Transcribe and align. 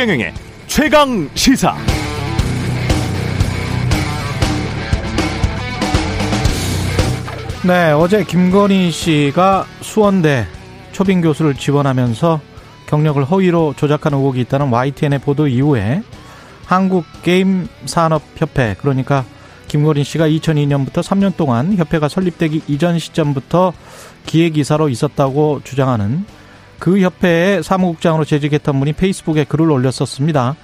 최경영의 0.00 0.32
최강 0.66 1.28
시사. 1.34 1.76
네, 7.66 7.92
어제 7.92 8.24
김건희 8.24 8.90
씨가 8.92 9.66
수원대 9.82 10.46
초빙 10.92 11.20
교수를 11.20 11.54
지원하면서 11.54 12.40
경력을 12.86 13.22
허위로 13.22 13.74
조작한 13.76 14.14
의혹이 14.14 14.40
있다는 14.40 14.72
YTN의 14.72 15.18
보도 15.18 15.46
이후에 15.46 16.02
한국 16.64 17.04
게임 17.22 17.68
산업 17.84 18.22
협회 18.36 18.76
그러니까 18.78 19.26
김건희 19.68 20.04
씨가 20.04 20.26
2002년부터 20.28 21.02
3년 21.02 21.36
동안 21.36 21.76
협회가 21.76 22.08
설립되기 22.08 22.62
이전 22.68 22.98
시점부터 22.98 23.74
기획이사로 24.24 24.88
있었다고 24.88 25.60
주장하는 25.62 26.24
그 26.80 26.98
협회의 27.00 27.62
사무국장으로 27.62 28.24
재직했던 28.24 28.80
분이 28.80 28.94
페이스북에 28.94 29.44
글을 29.44 29.70
올렸었습니다. 29.70 30.56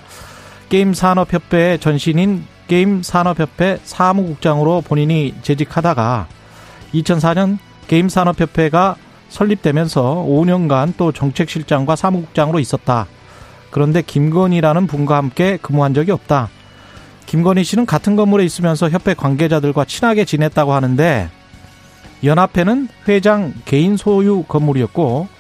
게임산업협회의 0.70 1.79
전신인 1.79 2.45
게임산업협회 2.66 3.80
사무국장으로 3.84 4.80
본인이 4.80 5.34
재직하다가 5.42 6.27
2004년 6.95 7.59
게임산업협회가 7.87 8.97
설립되면서 9.29 10.25
5년간 10.27 10.95
또 10.97 11.12
정책실장과 11.12 11.95
사무국장으로 11.95 12.59
있었다. 12.59 13.06
그런데 13.70 14.01
김건희라는 14.01 14.87
분과 14.87 15.17
함께 15.17 15.59
근무한 15.61 15.92
적이 15.92 16.12
없다. 16.12 16.48
김건희 17.27 17.62
씨는 17.62 17.84
같은 17.84 18.17
건물에 18.17 18.45
있으면서 18.45 18.89
협회 18.89 19.12
관계자들과 19.12 19.84
친하게 19.84 20.25
지냈다고 20.25 20.73
하는데 20.73 21.28
연합회는 22.25 22.89
회장 23.06 23.53
개인 23.67 23.97
소유 23.97 24.45
건물이었고 24.45 25.36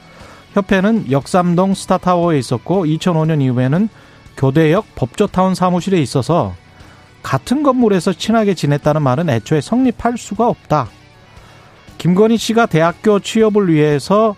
협회는 0.56 1.10
역삼동 1.10 1.74
스타타워에 1.74 2.38
있었고 2.38 2.86
2005년 2.86 3.42
이후에는 3.42 3.90
교대역 4.38 4.86
법조타운 4.94 5.54
사무실에 5.54 6.00
있어서 6.00 6.54
같은 7.22 7.62
건물에서 7.62 8.14
친하게 8.14 8.54
지냈다는 8.54 9.02
말은 9.02 9.28
애초에 9.28 9.60
성립할 9.60 10.16
수가 10.16 10.48
없다. 10.48 10.88
김건희 11.98 12.38
씨가 12.38 12.66
대학교 12.66 13.18
취업을 13.20 13.70
위해서 13.70 14.34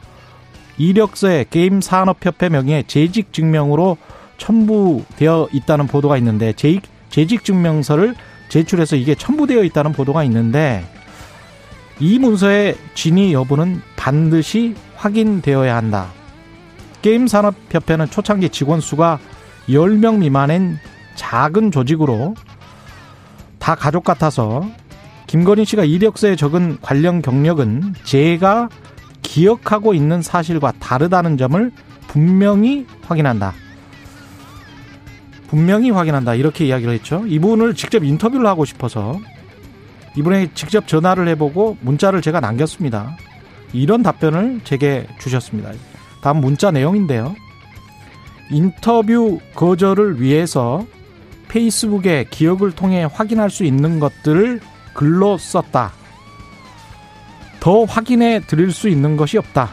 이력서에 0.77 1.47
게임 1.51 1.81
산업협회 1.81 2.49
명의의 2.49 2.85
재직 2.89 3.33
증명으로 3.33 3.97
첨부되어 4.39 5.49
있다는 5.53 5.87
보도가 5.87 6.17
있는데 6.19 6.53
재직 6.53 7.45
증명서를 7.45 8.17
제출해서 8.49 8.97
이게 8.97 9.15
첨부되어 9.15 9.63
있다는 9.63 9.93
보도가 9.93 10.25
있는데 10.25 10.85
이 12.01 12.19
문서의 12.19 12.77
진위 12.95 13.33
여부는 13.33 13.83
반드시 13.97 14.75
확인되어야 14.99 15.75
한다. 15.75 16.09
게임산업협회는 17.03 18.11
초창기 18.11 18.51
직원 18.51 18.81
수가 18.81 19.19
10명 19.69 20.19
미만인 20.19 20.79
작은 21.15 21.71
조직으로 21.71 22.35
다 23.59 23.75
가족 23.75 24.05
같아서 24.05 24.69
김건희 25.27 25.65
씨가 25.65 25.85
이력서에 25.85 26.37
적은 26.37 26.79
관련 26.81 27.23
경력은 27.23 27.95
제가 28.05 28.69
기억하고 29.23 29.95
있는 29.95 30.23
사실과 30.23 30.73
다르다는 30.73 31.37
점을 31.37 31.71
분명히 32.07 32.87
확인한다. 33.03 33.53
분명히 35.49 35.91
확인한다. 35.91 36.35
이렇게 36.35 36.67
이야기를 36.67 36.95
했죠. 36.95 37.25
이분을 37.27 37.75
직접 37.75 38.05
인터뷰를 38.05 38.47
하고 38.47 38.65
싶어서 38.65 39.19
이분에 40.17 40.51
직접 40.55 40.87
전화를 40.87 41.29
해보고 41.29 41.77
문자를 41.81 42.23
제가 42.23 42.41
남겼습니다. 42.41 43.17
이런 43.73 44.03
답변을 44.03 44.61
제게 44.65 45.07
주셨습니다. 45.19 45.73
다음 46.23 46.41
문자 46.41 46.71
내용인데요. 46.71 47.35
인터뷰 48.51 49.41
거절을 49.55 50.21
위해서 50.21 50.87
페이스북에 51.49 52.27
기억을 52.31 52.73
통해 52.73 53.07
확인할 53.11 53.51
수 53.51 53.65
있는 53.65 54.01
것들을 54.01 54.61
글로 54.95 55.39
썼다. 55.39 55.93
더 57.61 57.85
확인해 57.85 58.41
드릴 58.47 58.73
수 58.73 58.89
있는 58.89 59.17
것이 59.17 59.39
없다. 59.39 59.71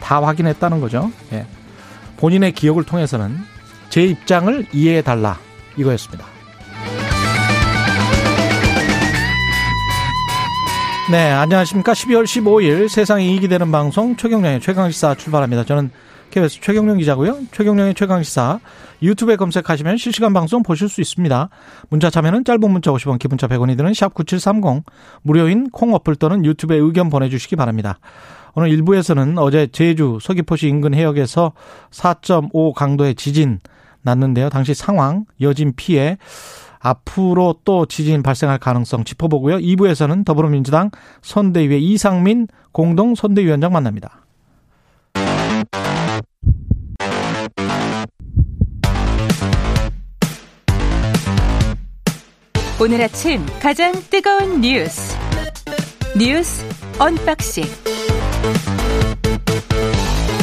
다 0.00 0.22
확인했다는 0.22 0.80
거죠. 0.80 1.10
예. 1.32 1.46
본인의 2.16 2.52
기억을 2.52 2.84
통해서는 2.84 3.38
제 3.88 4.04
입장을 4.04 4.66
이해해 4.72 5.02
달라. 5.02 5.38
이거였습니다. 5.76 6.31
네, 11.12 11.30
안녕하십니까. 11.30 11.92
12월 11.92 12.24
15일 12.24 12.88
세상에 12.88 13.26
이익이 13.26 13.46
되는 13.46 13.70
방송 13.70 14.16
최경령의 14.16 14.62
최강시사 14.62 15.14
출발합니다. 15.16 15.64
저는 15.64 15.90
KBS 16.30 16.62
최경령 16.62 16.96
기자고요. 16.96 17.36
최경령의 17.52 17.92
최강시사 17.92 18.60
유튜브에 19.02 19.36
검색하시면 19.36 19.98
실시간 19.98 20.32
방송 20.32 20.62
보실 20.62 20.88
수 20.88 21.02
있습니다. 21.02 21.50
문자 21.90 22.08
참여는 22.08 22.46
짧은 22.46 22.60
문자 22.70 22.90
50원, 22.92 23.18
기본자 23.18 23.46
100원이 23.46 23.76
드는 23.76 23.92
샵 23.92 24.14
9730 24.14 24.84
무료인 25.20 25.68
콩 25.68 25.92
어플 25.92 26.16
또는 26.16 26.46
유튜브에 26.46 26.78
의견 26.78 27.10
보내주시기 27.10 27.56
바랍니다. 27.56 27.98
오늘 28.54 28.70
1부에서는 28.70 29.36
어제 29.36 29.66
제주 29.70 30.16
서귀포시 30.18 30.66
인근 30.66 30.94
해역에서 30.94 31.52
4.5 31.90 32.72
강도의 32.72 33.16
지진 33.16 33.60
났는데요. 34.00 34.48
당시 34.48 34.72
상황, 34.72 35.26
여진 35.42 35.74
피해, 35.76 36.16
앞으로 36.82 37.60
또 37.64 37.86
지진 37.86 38.22
발생할 38.22 38.58
가능성 38.58 39.04
짚어보고요. 39.04 39.58
2부에서는 39.58 40.24
더불어민주당 40.24 40.90
선대위의 41.22 41.82
이상민 41.84 42.48
공동 42.72 43.14
선대위원장 43.14 43.72
만납니다. 43.72 44.18
오늘 52.80 53.00
아침 53.00 53.46
가장 53.60 53.92
뜨거운 54.10 54.60
뉴스 54.60 55.16
뉴스 56.18 56.66
언박싱 56.98 57.62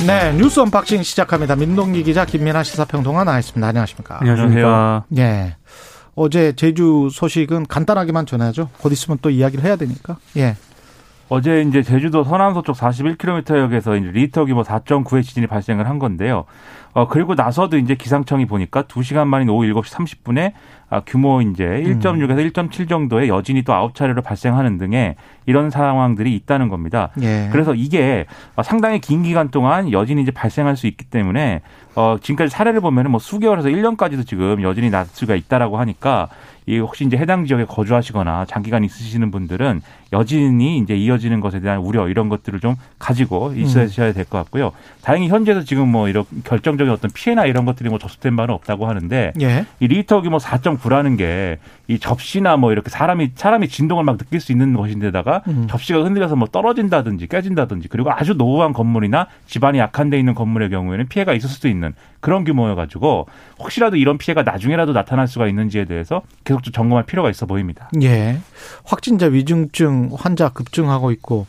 네 0.08 0.32
뉴스 0.38 0.62
언박싱 0.62 1.04
시작합니다. 1.04 1.58
민동기 1.58 2.02
기자 2.04 2.24
김민아 2.24 2.64
시사평론가 2.64 3.26
나와있습니다. 3.26 3.68
안녕하십니까? 3.68 4.20
안녕하십니까? 4.22 5.04
예. 5.18 5.58
어제 6.22 6.52
제주 6.52 7.08
소식은 7.10 7.68
간단하게만 7.68 8.26
전하죠. 8.26 8.68
곧 8.82 8.92
있으면 8.92 9.20
또 9.22 9.30
이야기를 9.30 9.64
해야 9.64 9.78
되니까. 9.78 10.18
예. 10.36 10.58
어제 11.30 11.62
이제 11.62 11.82
제주도 11.82 12.26
서남서쪽 12.26 12.76
41km 12.76 13.08
해역에서 13.08 13.98
이제 13.98 14.12
리터 14.12 14.44
규모 14.44 14.64
4.9의 14.64 15.24
지진이 15.24 15.48
발생을 15.48 15.88
한 15.88 15.98
건데요. 15.98 16.44
어, 16.92 17.08
그리고 17.08 17.36
나서도 17.36 17.78
이제 17.78 17.96
기상청이 17.96 18.48
보니까 18.48 18.84
2시간 18.84 19.28
만인 19.28 19.48
오후 19.48 19.66
7시 19.68 19.94
30분에 19.94 20.52
아, 20.90 21.02
규모 21.06 21.42
이제 21.42 21.64
1.6에서 21.64 22.32
음. 22.32 22.70
1.7 22.70 22.90
정도의 22.90 23.30
여진이 23.30 23.62
또 23.62 23.74
아홉 23.74 23.96
차례로 23.96 24.22
발생하는 24.22 24.78
등의 24.78 25.16
이런 25.50 25.72
상황들이 25.72 26.36
있다는 26.36 26.70
겁니다. 26.70 27.10
예. 27.24 27.50
그래서 27.52 27.74
이게 27.74 28.26
상당히 28.64 29.00
긴 29.00 29.24
기간 29.24 29.50
동안 29.50 29.92
여진이 29.92 30.22
이제 30.22 30.30
발생할 30.30 30.78
수 30.78 30.86
있기 30.86 31.06
때문에 31.06 31.62
어, 31.96 32.18
지금까지 32.22 32.52
사례를 32.52 32.82
보면은 32.82 33.10
뭐 33.10 33.20
수개월에서 33.20 33.70
1년까지도 33.70 34.28
지금 34.28 34.62
여진이 34.62 34.92
날 34.92 35.08
수가 35.08 35.34
있다라고 35.34 35.80
하니까 35.80 36.28
이 36.68 36.78
혹시 36.78 37.04
이제 37.04 37.18
해당 37.18 37.46
지역에 37.48 37.66
거주하시거나 37.66 38.46
장기간 38.46 38.84
있으시는 38.84 39.32
분들은 39.32 39.82
여진이 40.14 40.78
이제 40.78 40.96
이어지는 40.96 41.40
것에 41.40 41.62
대한 41.62 41.80
우려 41.80 42.08
이런 42.08 42.30
것들을 42.30 42.60
좀 42.60 42.76
가지고 43.00 43.54
있으셔야 43.56 44.14
될 44.14 44.26
것 44.26 44.38
같고요. 44.38 44.72
다행히 45.02 45.30
현재도 45.30 45.64
지금 45.64 45.88
뭐 45.90 46.08
이런 46.10 46.26
결정적인 46.44 46.94
어떤 46.94 47.10
피해나 47.12 47.46
이런 47.48 47.66
것들이 47.66 47.90
뭐 47.90 47.98
접수된 47.98 48.36
바는 48.36 48.54
없다고 48.54 48.88
하는데 48.88 49.34
예. 49.42 49.66
이 49.80 49.88
리터 49.88 50.22
규모 50.22 50.38
4.9라는 50.38 51.18
게 51.18 51.58
이 51.90 51.98
접시나 51.98 52.56
뭐 52.56 52.72
이렇게 52.72 52.92
사람이 52.92 53.32
사람이 53.34 53.68
진동을 53.68 54.04
막 54.04 54.20
느낄 54.20 54.40
수 54.40 54.52
있는 54.52 54.74
것인데다가 54.76 55.39
음. 55.48 55.68
접시가 55.70 56.04
흔들려서 56.04 56.36
뭐 56.36 56.48
떨어진다든지 56.48 57.28
깨진다든지 57.28 57.88
그리고 57.88 58.12
아주 58.12 58.34
노후한 58.34 58.74
건물이나 58.74 59.28
집안이 59.48 59.80
약한 59.80 60.10
데 60.10 60.20
있는 60.20 60.34
건물의 60.34 60.70
경우에는 60.70 61.08
피해가 61.08 61.34
있을 61.34 61.50
수도 61.50 61.68
있는 61.68 61.94
그런 62.20 62.44
규모여가지고 62.44 63.28
혹시라도 63.60 63.96
이런 63.96 64.18
피해가 64.18 64.44
나중에라도 64.44 64.94
나타날 64.94 65.28
수가 65.28 65.48
있는지에 65.48 65.86
대해서 65.86 66.22
계속 66.44 66.64
좀 66.64 66.72
점검할 66.74 67.06
필요가 67.06 67.30
있어 67.30 67.46
보입니다. 67.46 67.90
예. 68.02 68.40
확진자 68.84 69.28
위중증 69.28 70.10
환자 70.16 70.50
급증하고 70.50 71.12
있고 71.12 71.48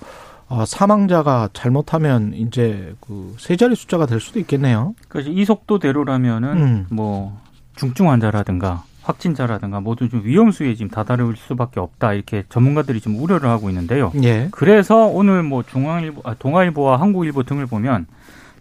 어, 0.49 0.65
사망자가 0.65 1.49
잘못하면 1.53 2.33
이제 2.35 2.95
그 3.01 3.35
세 3.39 3.57
자리 3.57 3.77
숫자가 3.77 4.07
될 4.07 4.21
수도 4.21 4.39
있겠네요. 4.41 4.95
그래서 5.09 5.31
이 5.31 5.45
속도대로라면은 5.45 6.49
음. 6.57 6.87
뭐 6.91 7.39
중증 7.77 8.11
환자라든가 8.11 8.83
확진자라든가 9.03 9.81
모두 9.81 10.09
좀 10.09 10.23
위험 10.25 10.51
수위에 10.51 10.75
지금 10.75 10.91
다다를 10.91 11.35
수밖에 11.37 11.81
없다 11.81 12.13
이렇게 12.13 12.45
전문가들이 12.49 13.01
좀 13.01 13.21
우려를 13.21 13.49
하고 13.49 13.69
있는데요. 13.69 14.13
예. 14.23 14.49
그래서 14.51 15.07
오늘 15.07 15.43
뭐 15.43 15.63
중앙일보, 15.63 16.23
아, 16.25 16.35
동아일보와 16.35 17.01
한국일보 17.01 17.45
등을 17.45 17.67
보면 17.67 18.07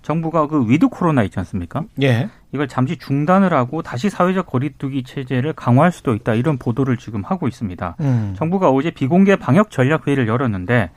정부가 0.02 0.48
그 0.48 0.70
위드 0.70 0.88
코로나 0.88 1.24
있지 1.24 1.38
않습니까? 1.40 1.84
예. 2.02 2.30
이걸 2.52 2.68
잠시 2.68 2.98
중단을 2.98 3.54
하고 3.54 3.82
다시 3.82 4.10
사회적 4.10 4.48
거리두기 4.48 5.04
체제를 5.04 5.54
강화할 5.54 5.92
수도 5.92 6.16
있다 6.16 6.34
이런 6.34 6.58
보도를 6.58 6.98
지금 6.98 7.24
하고 7.24 7.48
있습니다. 7.48 7.96
음. 8.00 8.34
정부가 8.38 8.70
어제 8.70 8.92
비공개 8.92 9.36
방역 9.36 9.70
전략 9.70 10.08
회의를 10.08 10.28
열었는데 10.28 10.90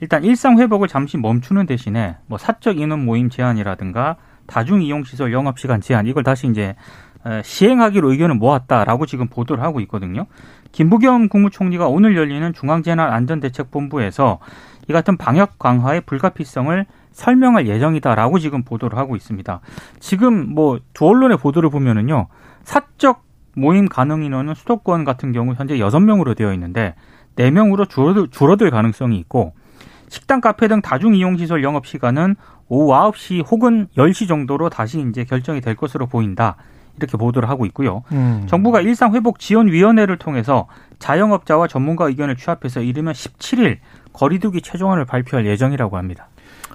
일단 0.00 0.24
일상 0.24 0.58
회복을 0.58 0.88
잠시 0.88 1.18
멈추는 1.18 1.66
대신에 1.66 2.16
뭐 2.26 2.38
사적 2.38 2.78
인원 2.78 3.04
모임 3.04 3.28
제한이라든가 3.28 4.16
다중 4.46 4.82
이용 4.82 5.04
시설 5.04 5.32
영업 5.32 5.58
시간 5.58 5.80
제한 5.80 6.06
이걸 6.06 6.22
다시 6.22 6.46
이제 6.46 6.74
시행하기로 7.42 8.10
의견을 8.12 8.34
모았다라고 8.36 9.06
지금 9.06 9.28
보도를 9.28 9.62
하고 9.62 9.80
있거든요. 9.80 10.26
김부겸 10.72 11.28
국무총리가 11.28 11.88
오늘 11.88 12.16
열리는 12.16 12.52
중앙재난안전대책본부에서 12.52 14.40
이 14.88 14.92
같은 14.92 15.16
방역 15.16 15.58
강화의 15.58 16.02
불가피성을 16.02 16.86
설명할 17.12 17.66
예정이다라고 17.68 18.38
지금 18.38 18.64
보도를 18.64 18.98
하고 18.98 19.16
있습니다. 19.16 19.60
지금 20.00 20.54
뭐 20.54 20.78
두 20.92 21.06
언론의 21.08 21.38
보도를 21.38 21.70
보면은요. 21.70 22.26
사적 22.64 23.22
모임 23.56 23.88
가능 23.88 24.24
인원은 24.24 24.54
수도권 24.54 25.04
같은 25.04 25.32
경우 25.32 25.54
현재 25.54 25.78
여섯 25.78 26.00
명으로 26.00 26.34
되어 26.34 26.52
있는데 26.54 26.94
네명으로 27.36 27.86
줄어들, 27.86 28.28
줄어들 28.28 28.70
가능성이 28.70 29.16
있고 29.18 29.54
식당, 30.08 30.40
카페 30.40 30.68
등 30.68 30.82
다중 30.82 31.14
이용 31.14 31.36
시설 31.36 31.62
영업 31.62 31.86
시간은 31.86 32.36
오후 32.68 32.92
9시 32.92 33.44
혹은 33.50 33.88
10시 33.96 34.28
정도로 34.28 34.68
다시 34.70 35.04
이제 35.08 35.24
결정이 35.24 35.60
될 35.60 35.76
것으로 35.76 36.06
보인다. 36.06 36.56
이렇게 36.98 37.16
보도를 37.16 37.48
하고 37.48 37.66
있고요. 37.66 38.02
음. 38.12 38.44
정부가 38.46 38.80
일상회복지원위원회를 38.80 40.18
통해서 40.18 40.66
자영업자와 40.98 41.68
전문가 41.68 42.06
의견을 42.06 42.36
취합해서 42.36 42.80
이르면 42.80 43.14
17일 43.14 43.78
거리두기 44.12 44.62
최종안을 44.62 45.04
발표할 45.04 45.46
예정이라고 45.46 45.96
합니다. 45.96 46.28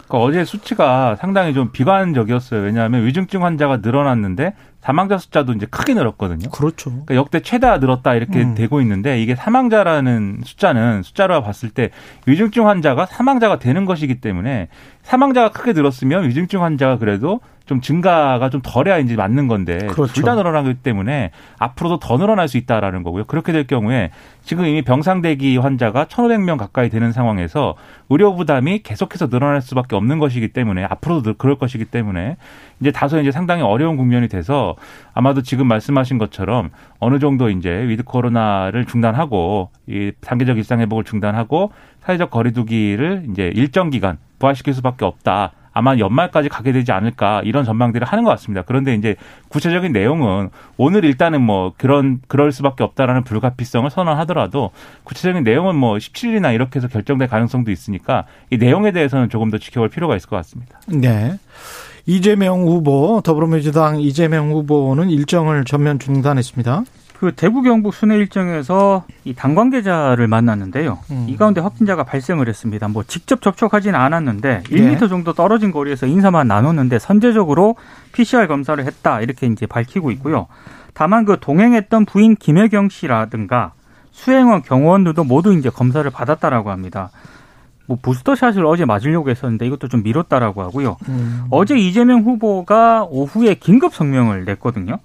그러니까 0.09 0.17
어제 0.17 0.43
수치가 0.43 1.15
상당히 1.15 1.53
좀 1.53 1.71
비관적이었어요. 1.71 2.61
왜냐하면 2.61 3.05
위중증 3.05 3.45
환자가 3.45 3.77
늘어났는데 3.77 4.55
사망자 4.81 5.17
숫자도 5.17 5.53
이제 5.53 5.67
크게 5.67 5.93
늘었거든요. 5.93 6.49
그렇죠. 6.49 6.89
그러니까 6.89 7.15
역대 7.15 7.41
최다 7.41 7.77
늘었다 7.77 8.15
이렇게 8.15 8.41
음. 8.41 8.55
되고 8.55 8.81
있는데 8.81 9.21
이게 9.21 9.35
사망자라는 9.35 10.41
숫자는 10.43 11.03
숫자로 11.03 11.43
봤을 11.43 11.69
때 11.69 11.91
위중증 12.25 12.67
환자가 12.67 13.05
사망자가 13.05 13.59
되는 13.59 13.85
것이기 13.85 14.19
때문에 14.19 14.69
사망자가 15.03 15.51
크게 15.51 15.73
늘었으면 15.73 16.27
위중증 16.27 16.63
환자가 16.63 16.97
그래도 16.97 17.41
좀 17.69 17.81
증가가 17.81 18.49
좀 18.49 18.61
덜해야 18.63 18.97
이제 18.97 19.15
맞는 19.15 19.47
건데 19.47 19.77
그렇죠. 19.77 20.11
둘다 20.11 20.33
늘어나기 20.33 20.73
때문에 20.73 21.29
앞으로도 21.59 21.99
더 21.99 22.17
늘어날 22.17 22.47
수 22.47 22.57
있다라는 22.57 23.03
거고요. 23.03 23.25
그렇게 23.25 23.51
될 23.51 23.67
경우에 23.67 24.09
지금 24.41 24.65
이미 24.65 24.81
병상 24.81 25.21
대기 25.21 25.55
환자가 25.57 26.05
1,500명 26.05 26.57
가까이 26.57 26.89
되는 26.89 27.11
상황에서 27.11 27.75
의료 28.09 28.35
부담이 28.35 28.79
계속해서 28.79 29.29
늘어날 29.29 29.61
수밖에 29.61 29.95
없는 29.95 30.17
것이기 30.17 30.47
때문에 30.47 30.83
앞으로도 30.83 31.35
그럴 31.35 31.59
것이기 31.59 31.85
때문에 31.85 32.37
이제 32.79 32.91
다소 32.91 33.19
이제 33.19 33.29
상당히 33.29 33.61
어려운 33.61 33.97
국면이 33.97 34.29
돼서 34.29 34.75
아마도 35.13 35.43
지금 35.43 35.67
말씀하신 35.67 36.17
것처럼 36.17 36.71
어느 36.97 37.19
정도 37.19 37.51
이제 37.51 37.69
위드 37.69 38.03
코로나를 38.03 38.85
중단하고 38.85 39.69
이 39.85 40.11
단계적 40.21 40.57
일상 40.57 40.79
회복을 40.79 41.03
중단하고 41.03 41.71
사회적 41.99 42.31
거리두기를 42.31 43.27
이제 43.29 43.51
일정 43.53 43.91
기간 43.91 44.17
부활시킬 44.39 44.73
수밖에 44.73 45.05
없다. 45.05 45.51
아마 45.71 45.97
연말까지 45.97 46.49
가게 46.49 46.71
되지 46.71 46.91
않을까 46.91 47.41
이런 47.43 47.65
전망들을 47.65 48.05
하는 48.05 48.23
것 48.23 48.31
같습니다. 48.31 48.63
그런데 48.65 48.95
이제 48.95 49.15
구체적인 49.49 49.91
내용은 49.91 50.49
오늘 50.77 51.05
일단은 51.05 51.41
뭐 51.41 51.73
그런 51.77 52.19
그럴 52.27 52.51
수밖에 52.51 52.83
없다라는 52.83 53.23
불가피성을 53.23 53.89
선언하더라도 53.89 54.71
구체적인 55.03 55.43
내용은 55.43 55.75
뭐 55.75 55.97
17일이나 55.97 56.53
이렇게 56.53 56.79
해서 56.79 56.87
결정될 56.87 57.27
가능성도 57.27 57.71
있으니까 57.71 58.25
이 58.49 58.57
내용에 58.57 58.91
대해서는 58.91 59.29
조금 59.29 59.49
더 59.49 59.57
지켜볼 59.57 59.89
필요가 59.89 60.15
있을 60.15 60.29
것 60.29 60.35
같습니다. 60.37 60.79
네. 60.87 61.37
이재명 62.05 62.61
후보 62.61 63.21
더불어민주당 63.23 64.01
이재명 64.01 64.51
후보는 64.51 65.09
일정을 65.09 65.63
전면 65.65 65.99
중단했습니다. 65.99 66.83
그 67.19 67.33
대구 67.35 67.61
경북 67.63 67.93
순회 67.93 68.15
일정에서 68.15 69.03
이 69.25 69.33
당 69.33 69.53
관계자를 69.53 70.27
만났는데요. 70.27 70.99
음. 71.11 71.25
이 71.27 71.35
가운데 71.35 71.59
확진자가 71.59 72.03
발생을 72.05 72.47
했습니다. 72.47 72.87
뭐 72.87 73.03
직접 73.03 73.41
접촉하지는 73.41 73.99
않았는데 73.99 74.63
네. 74.63 74.95
1m 74.97 75.09
정도 75.09 75.33
떨어진 75.33 75.71
거리에서 75.71 76.05
인사만 76.07 76.47
나눴는데 76.47 76.97
선제적으로 76.99 77.75
PCR 78.13 78.47
검사를 78.47 78.81
했다 78.83 79.19
이렇게 79.21 79.47
이제 79.47 79.65
밝히고 79.65 80.11
있고요. 80.11 80.47
다만 80.93 81.25
그 81.25 81.37
동행했던 81.39 82.05
부인 82.05 82.35
김혜경 82.35 82.87
씨라든가 82.89 83.73
수행원 84.11 84.61
경호원들도 84.61 85.23
모두 85.25 85.53
이제 85.53 85.69
검사를 85.69 86.09
받았다라고 86.09 86.71
합니다. 86.71 87.11
뭐 87.85 87.97
부스터샷을 88.01 88.65
어제 88.65 88.85
맞으려고 88.85 89.29
했었는데 89.29 89.65
이것도 89.67 89.87
좀 89.89 90.03
미뤘다라고 90.03 90.61
하고요. 90.61 90.97
음. 91.09 91.43
어제 91.49 91.75
이재명 91.77 92.21
후보가 92.21 93.05
오후에 93.09 93.55
긴급 93.55 93.93
성명을 93.93 94.45
냈거든요. 94.45 94.99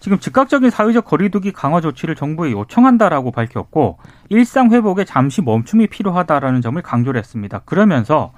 지금 0.00 0.18
즉각적인 0.18 0.70
사회적 0.70 1.04
거리두기 1.04 1.52
강화 1.52 1.80
조치를 1.80 2.14
정부에 2.14 2.52
요청한다라고 2.52 3.30
밝혔고 3.32 3.98
일상 4.28 4.70
회복에 4.70 5.04
잠시 5.04 5.42
멈춤이 5.42 5.88
필요하다라는 5.88 6.60
점을 6.60 6.80
강조를 6.80 7.18
했습니다. 7.18 7.60
그러면서 7.64 8.32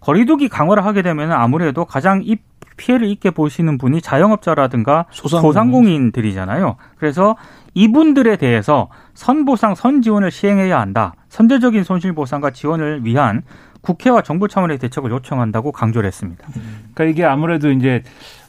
거리두기 0.00 0.48
강화를 0.48 0.84
하게 0.84 1.02
되면 1.02 1.32
아무래도 1.32 1.84
가장 1.84 2.20
이 2.22 2.36
피해를 2.76 3.08
입게 3.08 3.30
보시는 3.30 3.76
분이 3.76 4.00
자영업자라든가 4.00 5.06
소상공인. 5.10 6.12
들이잖아요 6.12 6.76
그래서 6.96 7.36
이분들에 7.74 8.36
대해서 8.36 8.88
선보상 9.14 9.74
선지원을 9.74 10.30
시행해야 10.30 10.78
한다. 10.78 11.14
선제적인 11.28 11.82
손실보상과 11.82 12.50
지원을 12.50 13.04
위한 13.04 13.42
국회와 13.88 14.20
정부 14.20 14.48
차원의 14.48 14.78
대책을 14.78 15.10
요청한다고 15.10 15.72
강조를 15.72 16.06
했습니다. 16.06 16.46
그러니까 16.92 17.04
이게 17.04 17.24
아무래도 17.24 17.70
이제 17.70 18.02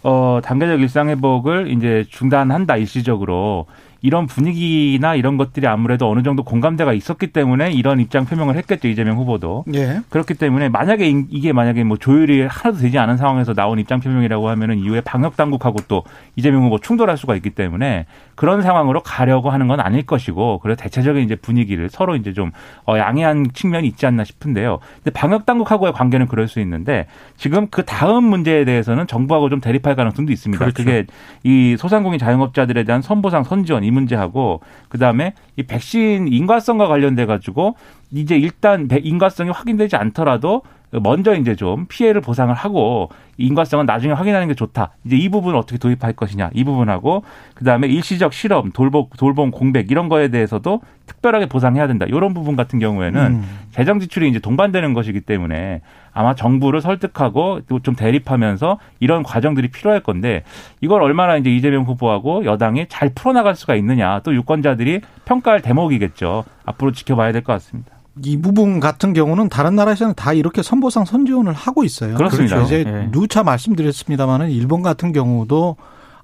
어 0.04 0.42
단계적 0.44 0.82
일상 0.82 1.08
회복을 1.08 1.72
이제 1.72 2.06
중단한다 2.10 2.76
일시적으로 2.76 3.66
이런 4.02 4.28
분위기나 4.28 5.16
이런 5.16 5.38
것들이 5.38 5.68
아무래도 5.68 6.10
어느 6.10 6.24
정도 6.24 6.44
공감대가 6.44 6.94
있었기 6.94 7.28
때문에 7.28 7.72
이런 7.72 8.00
입장 8.00 8.26
표명을 8.26 8.56
했겠죠 8.56 8.88
이재명 8.88 9.18
후보도 9.18 9.66
예. 9.74 10.02
그렇기 10.10 10.36
때문에 10.36 10.70
만약에 10.70 11.08
이게 11.30 11.54
만약에 11.54 11.84
뭐 11.84 11.98
조율이 11.98 12.42
하나도 12.44 12.82
되지 12.82 12.98
않은 12.98 13.18
상황에서 13.18 13.54
나온 13.54 13.80
입장 13.80 14.00
표명이라고 14.00 14.50
하면은 14.50 14.80
이후에 14.80 15.02
방역 15.02 15.36
당국하고 15.36 15.80
또 15.88 16.04
이재명 16.36 16.64
후보 16.64 16.80
충돌할 16.80 17.18
수가 17.18 17.36
있기 17.36 17.52
때문에 17.52 18.06
그런 18.36 18.62
상황으로 18.62 19.04
가려고 19.04 19.50
하는 19.50 19.68
건 19.68 19.82
아닐 19.82 20.06
것이고 20.06 20.60
그래서 20.60 20.82
대체적인 20.82 21.24
이제 21.24 21.36
분위기를 21.36 21.90
서로 21.90 22.16
이제 22.16 22.32
좀 22.32 22.52
어, 22.88 22.98
양해한 22.98 23.48
측면이 23.54 23.86
있지 23.88 24.06
않나 24.06 24.24
싶은데요. 24.24 24.80
근데 25.04 25.12
방역 25.12 25.46
당국하고의 25.46 25.92
관계는 25.92 26.28
그럴 26.28 26.48
수 26.48 26.62
있는데 26.62 27.08
지금 27.36 27.68
그 27.70 27.84
다음 27.84 28.24
문제에 28.24 28.64
대해서는 28.64 29.08
정부하고 29.08 29.50
좀 29.50 29.60
대립할 29.60 29.96
가능성도 29.96 30.32
있습니다. 30.32 30.64
그렇죠. 30.64 30.84
그게 30.84 31.06
이 31.44 31.76
소상공인 31.78 32.18
자영업자들에 32.18 32.86
대한 32.86 33.02
선보상 33.02 33.44
선지원 33.44 33.84
이 33.90 33.92
문제하고 33.92 34.62
그다음에 34.88 35.34
이 35.58 35.64
백신 35.64 36.28
인과성과 36.28 36.88
관련돼 36.88 37.26
가지고 37.26 37.76
이제 38.12 38.38
일단 38.38 38.88
인과성이 38.92 39.50
확인되지 39.50 39.96
않더라도 39.96 40.62
먼저 40.92 41.36
이제 41.36 41.56
좀 41.56 41.86
피해를 41.88 42.22
보상을 42.22 42.54
하고 42.54 43.10
인과성은 43.38 43.86
나중에 43.86 44.14
확인하는 44.14 44.48
게 44.48 44.56
좋다. 44.56 44.90
이제 45.06 45.16
이 45.16 45.30
부분을 45.30 45.58
어떻게 45.58 45.78
도입할 45.78 46.14
것이냐 46.14 46.50
이 46.54 46.64
부분하고 46.64 47.24
그 47.54 47.64
다음에 47.64 47.88
일시적 47.88 48.34
실험, 48.34 48.72
돌봄, 48.72 49.06
돌봄 49.18 49.52
공백 49.52 49.92
이런 49.92 50.10
거에 50.10 50.30
대해서도 50.30 50.82
특별하게 51.06 51.46
보상해야 51.48 51.88
된다. 51.88 52.06
이런 52.08 52.34
부분 52.34 52.56
같은 52.56 52.80
경우에는 52.80 53.22
음. 53.22 53.60
재정 53.72 54.00
지출이 54.00 54.30
이제 54.30 54.40
동반되는 54.40 54.94
것이기 54.94 55.22
때문에 55.22 55.82
아마 56.12 56.34
정부를 56.36 56.82
설득하고 56.82 57.62
또 57.68 57.80
좀 57.80 57.96
대립하면서 57.96 58.78
이런 59.00 59.24
과정들이 59.24 59.70
필요할 59.70 60.02
건데 60.02 60.44
이걸 60.82 61.02
얼마나 61.02 61.38
이제 61.38 61.50
이재명 61.50 61.84
후보하고 61.84 62.46
여당이 62.46 62.88
잘 62.90 63.10
풀어나갈 63.16 63.56
수가 63.56 63.76
있느냐 63.76 64.20
또 64.24 64.34
유권자들이 64.36 65.02
평가할 65.26 65.62
대목이겠죠. 65.62 66.44
앞으로 66.66 66.92
지켜봐야 66.92 67.32
될 67.32 67.42
것 67.44 67.54
같습니다. 67.54 67.92
이 68.24 68.38
부분 68.38 68.80
같은 68.80 69.14
경우는 69.14 69.50
다른 69.50 69.76
나라에서는 69.76 70.14
다 70.16 70.34
이렇게 70.34 70.62
선보상 70.62 71.06
선지원을 71.06 71.54
하고 71.54 71.84
있어요. 71.84 72.16
그렇습니다. 72.16 72.56
그렇죠. 72.56 72.76
이제 72.76 72.90
네. 72.90 73.10
누차 73.12 73.44
말씀드렸습니다만은 73.44 74.50
일본 74.52 74.82
같은 74.82 75.12
경우도 75.12 75.76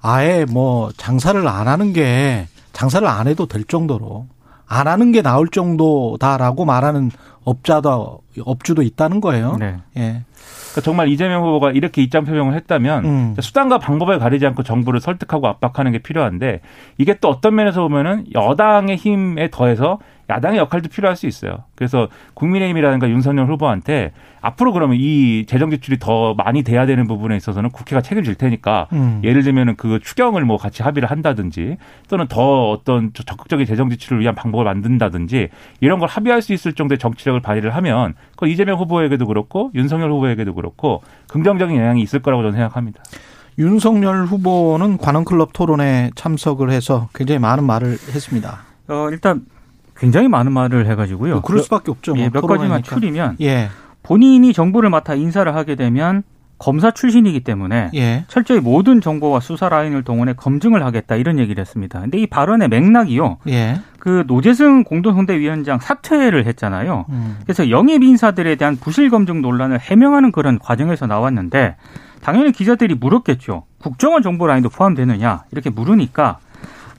아예 0.02 0.46
뭐 0.50 0.92
장사를 0.98 1.48
안 1.48 1.68
하는 1.68 1.94
게 1.94 2.48
장사를 2.74 3.08
안 3.08 3.28
해도 3.28 3.48
될 3.48 3.64
정도로 3.64 4.28
안 4.68 4.88
하는 4.88 5.12
게 5.12 5.22
나을 5.22 5.48
정도다라고 5.48 6.66
말하는 6.66 7.12
업자도 7.46 8.20
업주도 8.44 8.82
있다는 8.82 9.22
거예요. 9.22 9.56
네. 9.58 9.78
예. 9.96 10.24
그러니까 10.72 10.82
정말 10.84 11.08
이재명 11.08 11.44
후보가 11.44 11.72
이렇게 11.72 12.02
입장 12.02 12.26
표명을 12.26 12.54
했다면 12.56 13.06
음. 13.06 13.36
수단과 13.40 13.78
방법을 13.78 14.20
가리지 14.20 14.46
않고 14.48 14.64
정부를 14.64 15.00
설득하고 15.00 15.48
압박하는 15.48 15.94
게 15.94 16.00
필요한데 16.00 16.60
이게 16.98 17.18
또 17.22 17.30
어떤 17.30 17.56
면에서 17.56 17.82
보면은 17.82 18.26
여당의 18.34 18.98
힘에 18.98 19.50
더해서 19.52 20.00
야당의 20.30 20.58
역할도 20.58 20.90
필요할 20.90 21.16
수 21.16 21.28
있어요. 21.28 21.60
그래서 21.76 22.08
국민의힘이라든가 22.34 23.10
윤석열 23.10 23.46
후보한테 23.48 24.12
앞으로 24.42 24.74
그러면 24.74 24.98
이 25.00 25.46
재정 25.48 25.70
지출이 25.70 26.00
더 26.00 26.34
많이 26.34 26.64
돼야 26.64 26.86
되는 26.86 27.08
부분에 27.08 27.36
있어서는 27.36 27.70
국회가 27.70 28.02
책임질 28.02 28.36
테니까 28.36 28.88
음. 28.94 29.22
예를 29.24 29.44
들면은 29.44 29.76
그 29.76 30.00
추경을 30.00 30.44
뭐 30.44 30.58
같이 30.58 30.84
합의를 30.84 31.10
한다든지 31.10 31.78
또는 32.10 32.28
더 32.28 32.70
어떤 32.70 33.12
적극적인 33.14 33.66
재정 33.66 33.90
지출을 33.90 34.20
위한 34.20 34.36
방법을 34.36 34.66
만든다든지 34.66 35.50
이런 35.80 36.00
걸 36.00 36.10
합의할 36.10 36.42
수 36.42 36.54
있을 36.54 36.74
정도의 36.74 36.98
정치력 36.98 37.35
을 37.36 37.42
발휘를 37.42 37.76
하면 37.76 38.14
그 38.38 38.48
이재명 38.48 38.80
후보에게도 38.80 39.28
그렇고 39.28 39.72
윤석열 39.76 40.12
후보에게도 40.12 40.54
그렇고 40.54 41.02
긍정적인 41.28 41.76
영향이 41.78 42.02
있을 42.02 42.22
거라고 42.22 42.44
저는 42.44 42.54
생각합니다. 42.54 43.04
윤석열 43.58 44.26
후보는 44.26 44.98
관원클럽 44.98 45.54
토론에 45.54 46.12
참석을 46.16 46.72
해서 46.72 47.10
굉장히 47.14 47.40
많은 47.40 47.64
말을 47.64 47.92
했습니다. 47.92 48.60
어, 48.88 49.08
일단 49.12 49.46
굉장히 49.96 50.28
많은 50.28 50.52
말을 50.52 50.88
해가지고요. 50.88 51.36
뭐 51.36 51.42
그럴 51.42 51.62
수밖에 51.62 51.92
없죠. 51.92 52.16
뭐 52.16 52.24
예, 52.24 52.30
몇 52.30 52.42
가지만 52.42 52.84
추리면 52.84 53.38
예. 53.42 53.70
본인이 54.04 54.54
정부를 54.54 54.90
맡아 54.90 55.16
인사를 55.16 55.54
하게 55.56 55.76
되면 55.76 56.24
검사 56.58 56.92
출신이기 56.92 57.42
때문에 57.42 57.92
예. 57.96 58.26
철저히 58.28 58.60
모든 58.60 59.02
정보와 59.02 59.40
수사 59.42 59.68
라인을 59.68 60.04
동원해 60.04 60.34
검증을 60.34 60.86
하겠다 60.86 61.16
이런 61.16 61.38
얘기를 61.38 61.62
했습니다. 61.62 62.00
근데 62.00 62.18
이 62.18 62.28
발언의 62.28 62.70
맥락이요. 62.70 63.40
예. 63.50 63.82
그 64.00 64.24
노재승 64.28 64.84
공동선대위원장 64.84 65.80
사퇴를 65.80 66.46
했잖아요. 66.46 67.06
음. 67.10 67.38
그래서 67.44 67.70
영입 67.70 68.04
인사들에 68.04 68.56
대한 68.56 68.78
부실 68.78 69.10
검증 69.10 69.42
논란을 69.42 69.80
해명하는 69.80 70.32
그런 70.32 70.58
과정에서 70.60 71.08
나왔는데 71.08 71.76
당연히 72.22 72.52
기자들이 72.52 72.96
물었겠죠. 72.96 73.66
국정원 73.80 74.24
정보 74.24 74.48
라인도 74.48 74.70
포함되느냐 74.70 75.44
이렇게 75.52 75.70
물으니까 75.70 76.40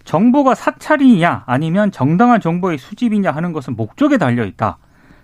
정보가 0.05 0.55
사찰이냐 0.55 1.45
아니면 1.47 1.91
정당한 1.91 2.41
정보의 2.41 2.79
수집이냐 2.79 3.33
하는 3.33 3.53
것은 3.53 3.75
목적에 3.75 4.19
달려 4.19 4.45
있다. 4.45 4.79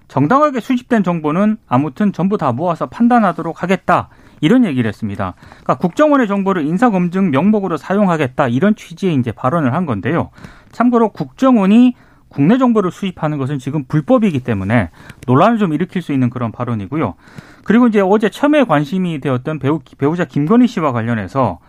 정당하게 0.09 0.61
수집된 0.61 1.05
정보는 1.05 1.57
아무튼 1.69 2.12
전부 2.12 2.37
다 2.37 2.53
모아서 2.53 2.87
판단하도록 2.87 3.62
하겠다. 3.62 4.09
이런 4.42 4.64
얘기를 4.64 4.88
했습니다. 4.88 5.34
그러니까 5.38 5.76
국정원의 5.76 6.26
정보를 6.26 6.66
인사검증 6.66 7.30
명목으로 7.30 7.76
사용하겠다. 7.78 8.49
이런 8.49 8.75
취지의 8.75 9.14
이제 9.14 9.30
발언을 9.32 9.72
한 9.72 9.87
건데요. 9.87 10.30
참고로 10.72 11.11
국정원이 11.11 11.94
국내 12.28 12.58
정보를 12.58 12.90
수집하는 12.90 13.38
것은 13.38 13.61
지금 13.61 13.84
불법이기 13.84 14.40
때문에 14.40 14.90
논란을 15.26 15.58
좀 15.58 15.72
일으킬 15.72 16.02
수 16.02 16.12
있는 16.12 16.28
그런 16.28 16.50
발언이고요. 16.50 17.14
그리고 17.64 17.87
이제 17.87 18.00
어제 18.00 18.30
처음에 18.30 18.64
관심이 18.64 19.20
되었던 19.20 19.61
배우, 19.61 19.78
배우자 19.96 20.25
김건희 20.25 20.66
씨와 20.66 20.90
관련해서 20.90 21.61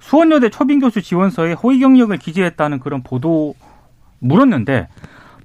수원여대 0.00 0.50
초빙 0.50 0.80
교수 0.80 1.00
지원서에 1.00 1.54
허위 1.54 1.78
경력을 1.78 2.14
기재했다는 2.16 2.80
그런 2.80 3.02
보도 3.02 3.54
물었는데 4.18 4.88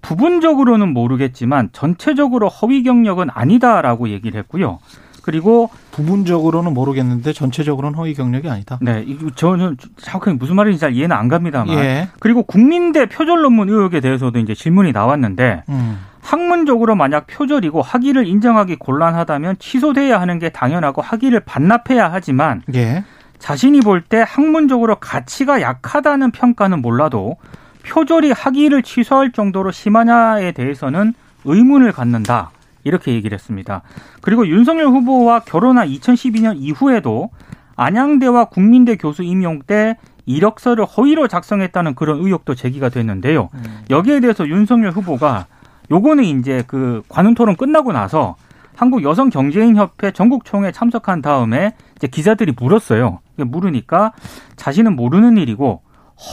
부분적으로는 0.02 0.94
모르겠지만 0.94 1.70
전체적으로 1.72 2.50
허위 2.50 2.84
경력은 2.84 3.30
아니다라고 3.32 4.10
얘기를 4.10 4.38
했고요. 4.42 4.80
그리고 5.24 5.70
부분적으로는 5.92 6.74
모르겠는데 6.74 7.34
전체적으로는 7.34 7.98
허위 7.98 8.14
경력이 8.14 8.50
아니다. 8.50 8.78
네, 8.82 9.04
이거 9.08 9.30
저는 9.34 9.78
정확하게 9.98 10.38
무슨 10.38 10.56
말인지 10.56 10.80
잘 10.80 10.94
이해는 10.94 11.16
안 11.16 11.30
갑니다만. 11.30 11.76
예. 11.78 12.10
그리고 12.20 12.44
국민대 12.44 13.08
표절 13.08 13.42
논문 13.42 13.70
의혹에 13.70 14.02
대해서도 14.02 14.38
이제 14.40 14.54
질문이 14.54 14.92
나왔는데 14.92 15.64
음. 15.70 16.00
학문적으로 16.22 16.96
만약 16.96 17.26
표절이고 17.28 17.82
학위를 17.82 18.28
인정하기 18.28 18.76
곤란하다면 18.78 19.58
취소돼야 19.60 20.20
하는 20.22 20.40
게 20.40 20.50
당연하고 20.50 21.02
학위를 21.02 21.40
반납해야 21.42 22.12
하지만 22.12 22.62
예. 22.76 23.04
자신이 23.40 23.80
볼 23.82 24.02
때 24.02 24.24
학문적으로 24.28 24.96
가치가 24.98 25.62
약하다는 25.62 26.32
평가는 26.32 26.82
몰라도 26.82 27.38
표절이 27.86 28.32
학위를 28.32 28.84
취소할 28.84 29.32
정도로 29.32 29.72
심하냐에 29.72 30.52
대해서는 30.54 31.14
의문을 31.46 31.92
갖는다. 31.92 32.52
이렇게 32.84 33.14
얘기를 33.14 33.36
했습니다. 33.36 33.82
그리고 34.22 34.48
윤석열 34.48 34.88
후보와 34.88 35.42
결혼한 35.42 35.88
2012년 35.88 36.56
이후에도 36.58 37.30
안양대와 37.76 38.46
국민대 38.46 38.98
교수 38.98 39.24
임용 39.24 39.62
때 39.62 39.98
이력서를 40.26 40.86
허위로 40.86 41.28
작성했다는 41.28 41.96
그런 41.96 42.20
의혹도 42.20 42.56
제기가 42.56 42.90
됐는데요. 42.90 43.50
음. 43.54 43.84
여기에 43.90 44.22
대해서 44.22 44.48
윤석열 44.48 44.92
후보가 44.92 45.48
요거는 45.92 46.24
이제 46.24 46.64
그 46.68 47.02
관훈 47.10 47.36
토론 47.36 47.56
끝나고 47.56 47.92
나서 47.92 48.36
한국 48.76 49.04
여성 49.04 49.30
경제인 49.30 49.76
협회 49.76 50.12
전국 50.12 50.46
총회 50.46 50.72
참석한 50.72 51.22
다음에 51.22 51.76
이제 51.96 52.08
기자들이 52.08 52.54
물었어요. 52.58 53.20
물으니까 53.38 54.14
자신은 54.56 54.96
모르는 54.96 55.38
일이고 55.38 55.82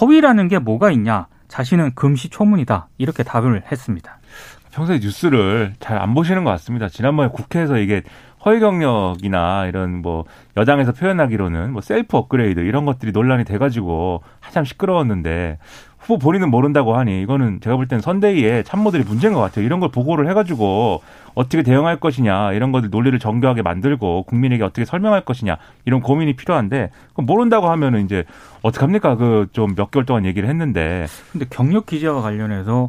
허위라는 0.00 0.48
게 0.48 0.58
뭐가 0.58 0.90
있냐? 0.92 1.26
자신은 1.48 1.94
금시초문이다. 1.94 2.88
이렇게 2.98 3.22
답을 3.22 3.64
했습니다. 3.70 4.18
평소에 4.72 4.98
뉴스를 5.00 5.74
잘 5.80 6.00
안 6.00 6.14
보시는 6.14 6.44
것 6.44 6.50
같습니다. 6.52 6.88
지난번에 6.88 7.28
국회에서 7.28 7.78
이게 7.78 8.02
허위 8.44 8.58
경력이나 8.60 9.66
이런 9.66 10.00
뭐 10.00 10.24
여당에서 10.56 10.92
표현하기로는 10.92 11.72
뭐 11.72 11.82
셀프 11.82 12.16
업그레이드 12.16 12.60
이런 12.60 12.86
것들이 12.86 13.12
논란이 13.12 13.44
돼가지고 13.44 14.22
한참 14.40 14.64
시끄러웠는데 14.64 15.58
후보 15.98 16.16
본인은 16.18 16.50
모른다고 16.50 16.96
하니 16.96 17.20
이거는 17.20 17.60
제가 17.60 17.76
볼 17.76 17.86
때는 17.86 18.00
선대위에 18.00 18.62
참모들이 18.62 19.04
문제인 19.04 19.34
것 19.34 19.40
같아요. 19.40 19.66
이런 19.66 19.80
걸 19.80 19.90
보고를 19.90 20.26
해가지고 20.30 21.02
어떻게 21.34 21.62
대응할 21.62 22.00
것이냐 22.00 22.52
이런 22.54 22.72
것들 22.72 22.88
논리를 22.88 23.16
정교하게 23.18 23.60
만들고 23.60 24.22
국민에게 24.22 24.64
어떻게 24.64 24.86
설명할 24.86 25.20
것이냐 25.26 25.58
이런 25.84 26.00
고민이 26.00 26.32
필요한데 26.36 26.90
모른다고 27.16 27.68
하면은 27.68 28.06
이제 28.06 28.24
어떡합니까? 28.62 29.16
그 29.16 29.48
좀 29.52 29.74
몇 29.74 29.90
개월 29.90 30.06
동안 30.06 30.24
얘기를 30.24 30.48
했는데 30.48 31.06
근데 31.32 31.44
경력 31.50 31.84
기자와 31.84 32.22
관련해서 32.22 32.88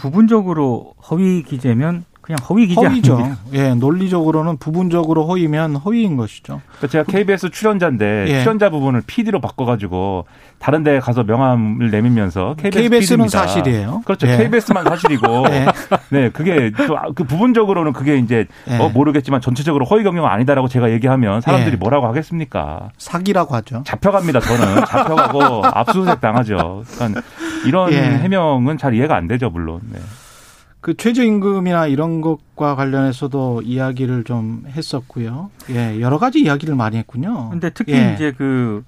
부분적으로 0.00 0.94
허위 1.10 1.42
기재면 1.42 2.04
그냥 2.20 2.38
허위 2.48 2.66
기재 2.66 2.80
허위죠. 2.86 3.36
예, 3.54 3.74
논리적으로는 3.74 4.58
부분적으로 4.58 5.26
허위면 5.26 5.76
허위인 5.76 6.16
것이죠. 6.16 6.60
그러니까 6.66 6.86
제가 6.86 7.04
KBS 7.04 7.50
출연자인데 7.50 8.26
예. 8.28 8.40
출연자 8.40 8.70
부분을 8.70 9.02
PD로 9.06 9.40
바꿔가지고 9.40 10.26
다른 10.58 10.82
데 10.84 11.00
가서 11.00 11.24
명함을 11.24 11.90
내밀면서 11.90 12.54
KBS 12.58 12.82
KBS는 12.82 13.26
PD입니다. 13.26 13.38
사실이에요. 13.38 14.02
그렇죠. 14.04 14.28
예. 14.28 14.36
KBS만 14.36 14.84
사실이고 14.84 15.44
예. 15.50 15.66
네 16.10 16.28
그게 16.30 16.70
그 17.14 17.24
부분적으로는 17.24 17.92
그게 17.94 18.16
이제 18.18 18.46
예. 18.68 18.76
어, 18.76 18.90
모르겠지만 18.90 19.40
전체적으로 19.40 19.86
허위 19.86 20.02
경영은 20.04 20.28
아니다라고 20.28 20.68
제가 20.68 20.90
얘기하면 20.90 21.40
사람들이 21.40 21.72
예. 21.72 21.76
뭐라고 21.76 22.06
하겠습니까? 22.06 22.90
사기라고 22.98 23.54
하죠. 23.56 23.82
잡혀갑니다. 23.86 24.40
저는 24.40 24.84
잡혀가고 24.86 25.64
압수수색 25.72 26.20
당하죠. 26.20 26.84
그러니까 26.94 27.22
이런 27.66 27.92
예. 27.92 27.96
해명은 28.02 28.78
잘 28.78 28.94
이해가 28.94 29.16
안 29.16 29.26
되죠, 29.26 29.50
물론. 29.50 29.80
네. 29.90 29.98
그 30.80 30.96
최저임금이나 30.96 31.86
이런 31.86 32.20
것과 32.20 32.74
관련해서도 32.74 33.62
이야기를 33.62 34.24
좀 34.24 34.64
했었고요. 34.66 35.50
예, 35.70 36.00
여러 36.00 36.18
가지 36.18 36.40
이야기를 36.40 36.74
많이 36.74 36.96
했군요. 36.96 37.50
근데 37.50 37.70
특히 37.70 37.92
예. 37.92 38.14
이제 38.14 38.32
그 38.36 38.82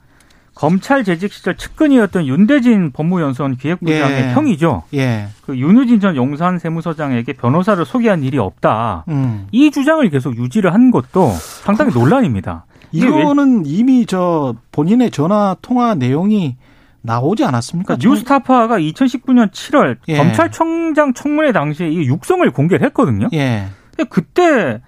검찰 0.54 1.04
재직 1.04 1.32
시절 1.32 1.56
측근이었던 1.56 2.26
윤대진 2.26 2.92
법무연수원 2.92 3.56
기획부장의 3.56 4.22
예. 4.22 4.32
형이죠. 4.32 4.82
예. 4.94 5.28
그 5.44 5.56
윤우진 5.56 6.00
전 6.00 6.16
용산 6.16 6.58
세무서장에게 6.58 7.34
변호사를 7.34 7.84
소개한 7.84 8.22
일이 8.22 8.38
없다. 8.38 9.04
음. 9.08 9.46
이 9.50 9.70
주장을 9.70 10.08
계속 10.10 10.36
유지를 10.36 10.72
한 10.72 10.90
것도 10.90 11.30
상당히 11.62 11.92
논란입니다. 11.92 12.64
이거는 12.92 13.64
이미 13.64 14.04
저 14.04 14.54
본인의 14.72 15.10
전화 15.10 15.56
통화 15.62 15.94
내용이 15.94 16.56
나오지 17.02 17.44
않았습니까? 17.44 17.96
그러니까 17.96 18.08
뉴스타파가 18.08 18.78
2019년 18.78 19.50
7월 19.50 19.96
예. 20.08 20.16
검찰청장 20.16 21.12
청문회 21.12 21.52
당시에 21.52 21.88
이 21.88 22.06
육성을 22.06 22.48
공개를 22.50 22.86
했거든요. 22.86 23.28
예. 23.32 23.66
근데 23.90 24.08
그때 24.08 24.80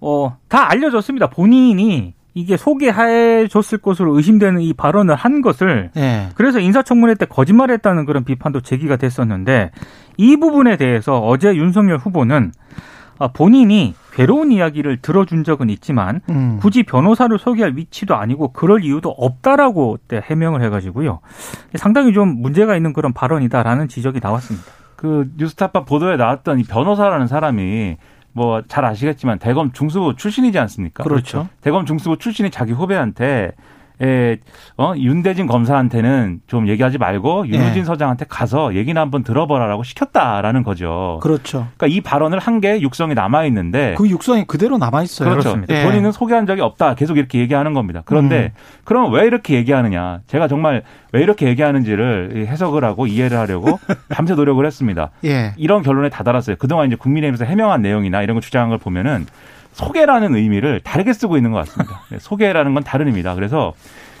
어, 0.00 0.36
다 0.48 0.70
알려졌습니다. 0.70 1.30
본인이 1.30 2.14
이게 2.34 2.56
소개해 2.56 3.48
줬을 3.48 3.78
것으로 3.78 4.16
의심되는 4.16 4.60
이 4.60 4.74
발언을 4.74 5.14
한 5.14 5.40
것을 5.40 5.90
예. 5.96 6.28
그래서 6.34 6.58
인사청문회 6.60 7.14
때 7.14 7.26
거짓말했다는 7.26 8.04
그런 8.04 8.24
비판도 8.24 8.60
제기가 8.60 8.96
됐었는데 8.96 9.70
이 10.16 10.36
부분에 10.36 10.76
대해서 10.76 11.18
어제 11.18 11.54
윤석열 11.54 11.98
후보는 11.98 12.52
아, 12.52 12.72
본인이 13.32 13.94
괴로운 14.12 14.52
이야기를 14.52 14.98
들어준 14.98 15.44
적은 15.44 15.70
있지만 15.70 16.20
음. 16.30 16.58
굳이 16.60 16.82
변호사를 16.82 17.36
소개할 17.38 17.76
위치도 17.76 18.14
아니고 18.14 18.52
그럴 18.52 18.84
이유도 18.84 19.10
없다라고 19.10 19.98
때 20.08 20.20
해명을 20.24 20.62
해가지고요. 20.62 21.20
상당히 21.74 22.12
좀 22.12 22.40
문제가 22.40 22.76
있는 22.76 22.92
그런 22.92 23.12
발언이다라는 23.12 23.88
지적이 23.88 24.20
나왔습니다. 24.22 24.66
그 24.96 25.30
뉴스타파 25.36 25.84
보도에 25.84 26.16
나왔던 26.16 26.60
이 26.60 26.62
변호사라는 26.64 27.26
사람이 27.26 27.96
뭐 28.32 28.62
잘 28.66 28.84
아시겠지만 28.84 29.38
대검 29.38 29.72
중수부 29.72 30.16
출신이지 30.16 30.58
않습니까? 30.58 31.04
그렇죠. 31.04 31.48
대검 31.60 31.86
중수부 31.86 32.18
출신이 32.18 32.50
자기 32.50 32.72
후배한테 32.72 33.52
에, 34.02 34.38
어, 34.76 34.92
윤대진 34.96 35.46
검사한테는 35.46 36.40
좀 36.48 36.66
얘기하지 36.68 36.98
말고 36.98 37.46
윤우진 37.46 37.74
네. 37.74 37.84
서장한테 37.84 38.24
가서 38.28 38.74
얘기나 38.74 39.00
한번 39.00 39.22
들어보라라고 39.22 39.84
시켰다라는 39.84 40.64
거죠. 40.64 41.20
그렇죠. 41.22 41.68
그러니까 41.76 41.86
이 41.86 42.00
발언을 42.00 42.38
한 42.40 42.54
게 42.60 42.80
육성이 42.80 43.14
남아 43.14 43.44
있는데 43.46 43.94
그 43.98 44.08
육성이 44.08 44.44
그대로 44.46 44.78
남아 44.78 45.02
있어요. 45.02 45.28
그렇죠. 45.30 45.56
네. 45.66 45.84
본인은 45.84 46.12
소개한 46.12 46.46
적이 46.46 46.62
없다. 46.62 46.94
계속 46.94 47.18
이렇게 47.18 47.38
얘기하는 47.40 47.74
겁니다. 47.74 48.02
그런데 48.04 48.52
음. 48.54 48.58
그럼 48.84 49.12
왜 49.12 49.26
이렇게 49.26 49.54
얘기하느냐? 49.56 50.20
제가 50.28 50.46
정말 50.48 50.82
왜 51.12 51.20
이렇게 51.22 51.46
얘기하는지를 51.48 52.46
해석을 52.48 52.84
하고 52.84 53.06
이해를 53.06 53.36
하려고 53.38 53.78
밤새 54.08 54.34
노력을 54.34 54.64
했습니다. 54.64 55.10
예. 55.24 55.52
이런 55.56 55.82
결론에 55.82 56.08
다다랐어요. 56.10 56.56
그동안 56.58 56.86
이제 56.86 56.96
국민의힘에서 56.96 57.44
해명한 57.44 57.82
내용이나 57.82 58.22
이런 58.22 58.34
거 58.36 58.40
주장한 58.40 58.68
걸 58.70 58.78
보면은 58.78 59.26
소개라는 59.74 60.34
의미를 60.34 60.80
다르게 60.80 61.12
쓰고 61.12 61.36
있는 61.36 61.50
것 61.52 61.58
같습니다. 61.58 62.00
네, 62.10 62.18
소개라는 62.18 62.74
건 62.74 62.82
다른 62.82 63.08
의미다. 63.08 63.34
그래서 63.34 63.74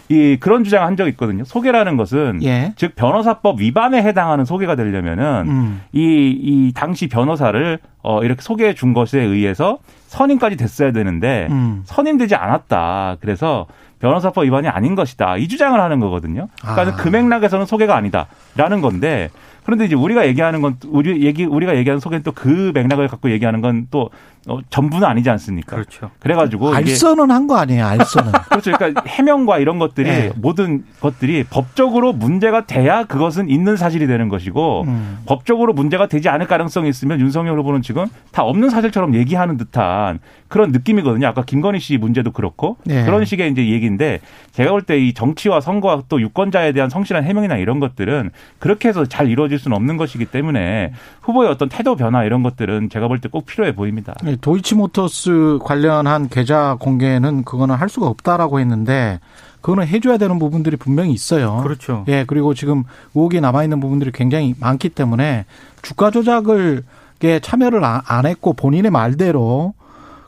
이 0.08 0.36
그런 0.38 0.64
주장을 0.64 0.86
한 0.86 0.96
적이 0.96 1.10
있거든요. 1.10 1.44
소개라는 1.44 1.96
것은 1.96 2.40
예. 2.42 2.74
즉 2.76 2.94
변호사법 2.94 3.60
위반에 3.60 4.02
해당하는 4.02 4.44
소개가 4.44 4.76
되려면은 4.76 5.44
음. 5.48 5.82
이, 5.92 6.00
이 6.42 6.72
당시 6.74 7.08
변호사를 7.08 7.78
어 8.02 8.22
이렇게 8.22 8.42
소개해 8.42 8.74
준 8.74 8.92
것에 8.92 9.20
의해서 9.20 9.78
선임까지 10.08 10.56
됐어야 10.56 10.92
되는데 10.92 11.46
음. 11.50 11.82
선임되지 11.86 12.34
않았다. 12.34 13.16
그래서 13.20 13.66
변호사법 14.00 14.44
위반이 14.44 14.68
아닌 14.68 14.94
것이다. 14.94 15.38
이 15.38 15.48
주장을 15.48 15.80
하는 15.80 16.00
거거든요. 16.00 16.48
그러니까 16.60 16.96
아. 16.96 16.96
그 16.96 17.08
맥락에서는 17.08 17.64
소개가 17.64 17.96
아니다라는 17.96 18.82
건데 18.82 19.30
그런데 19.64 19.86
이제 19.86 19.94
우리가 19.94 20.26
얘기하는 20.26 20.60
건 20.60 20.76
우리 20.86 21.22
얘기 21.24 21.44
우리가 21.46 21.76
얘기하는 21.76 22.00
소개는 22.00 22.22
또 22.22 22.32
그 22.34 22.72
맥락을 22.74 23.08
갖고 23.08 23.30
얘기하는 23.30 23.62
건 23.62 23.86
또 23.90 24.10
어, 24.46 24.58
전부는 24.70 25.04
아니지 25.06 25.30
않습니까? 25.30 25.76
그렇죠. 25.76 26.10
그래가지고 26.20 26.74
알선은 26.74 27.30
한 27.30 27.46
거 27.46 27.56
아니에요, 27.56 27.86
알선은. 27.86 28.32
그렇죠. 28.48 28.72
그러니까 28.72 29.02
해명과 29.06 29.58
이런 29.58 29.78
것들이 29.78 30.08
네. 30.08 30.32
모든 30.36 30.84
것들이 31.00 31.44
법적으로 31.44 32.12
문제가 32.12 32.66
돼야 32.66 33.04
그것은 33.04 33.48
있는 33.48 33.76
사실이 33.76 34.06
되는 34.06 34.28
것이고 34.28 34.82
음. 34.86 35.18
법적으로 35.26 35.72
문제가 35.72 36.06
되지 36.08 36.28
않을 36.28 36.46
가능성이 36.46 36.88
있으면 36.88 37.20
윤석열 37.20 37.58
후보는 37.58 37.82
지금 37.82 38.06
다 38.32 38.42
없는 38.44 38.70
사실처럼 38.70 39.14
얘기하는 39.14 39.56
듯한 39.56 40.20
그런 40.48 40.72
느낌이거든요. 40.72 41.26
아까 41.26 41.42
김건희 41.42 41.80
씨 41.80 41.96
문제도 41.98 42.30
그렇고 42.30 42.76
네. 42.84 43.04
그런 43.04 43.24
식의 43.24 43.50
이제 43.50 43.66
얘기인데 43.68 44.20
제가 44.52 44.70
볼 44.70 44.82
때 44.82 44.94
이 44.98 45.12
정치와 45.14 45.60
선거와 45.60 46.02
또 46.08 46.20
유권자에 46.20 46.72
대한 46.72 46.88
성실한 46.90 47.24
해명이나 47.24 47.56
이런 47.56 47.80
것들은 47.80 48.30
그렇게 48.58 48.88
해서 48.88 49.04
잘 49.06 49.28
이루어질 49.28 49.58
수는 49.58 49.76
없는 49.76 49.96
것이기 49.96 50.26
때문에 50.26 50.92
후보의 51.22 51.50
어떤 51.50 51.68
태도 51.68 51.96
변화 51.96 52.24
이런 52.24 52.42
것들은 52.42 52.90
제가 52.90 53.08
볼 53.08 53.18
때 53.20 53.28
꼭 53.28 53.46
필요해 53.46 53.74
보입니다. 53.74 54.14
네, 54.22 54.33
도이치모터스 54.40 55.58
관련한 55.62 56.28
계좌 56.28 56.76
공개는 56.78 57.44
그거는 57.44 57.74
할 57.74 57.88
수가 57.88 58.06
없다라고 58.06 58.60
했는데 58.60 59.20
그거는 59.60 59.86
해줘야 59.86 60.18
되는 60.18 60.38
부분들이 60.38 60.76
분명히 60.76 61.12
있어요. 61.12 61.60
그렇죠. 61.62 62.04
예, 62.08 62.24
그리고 62.26 62.52
지금 62.52 62.84
의혹이 63.14 63.40
남아있는 63.40 63.80
부분들이 63.80 64.12
굉장히 64.12 64.54
많기 64.60 64.90
때문에 64.90 65.46
주가 65.82 66.10
조작을 66.10 66.84
게 67.18 67.40
참여를 67.40 67.82
안 67.84 68.26
했고 68.26 68.52
본인의 68.52 68.90
말대로 68.90 69.72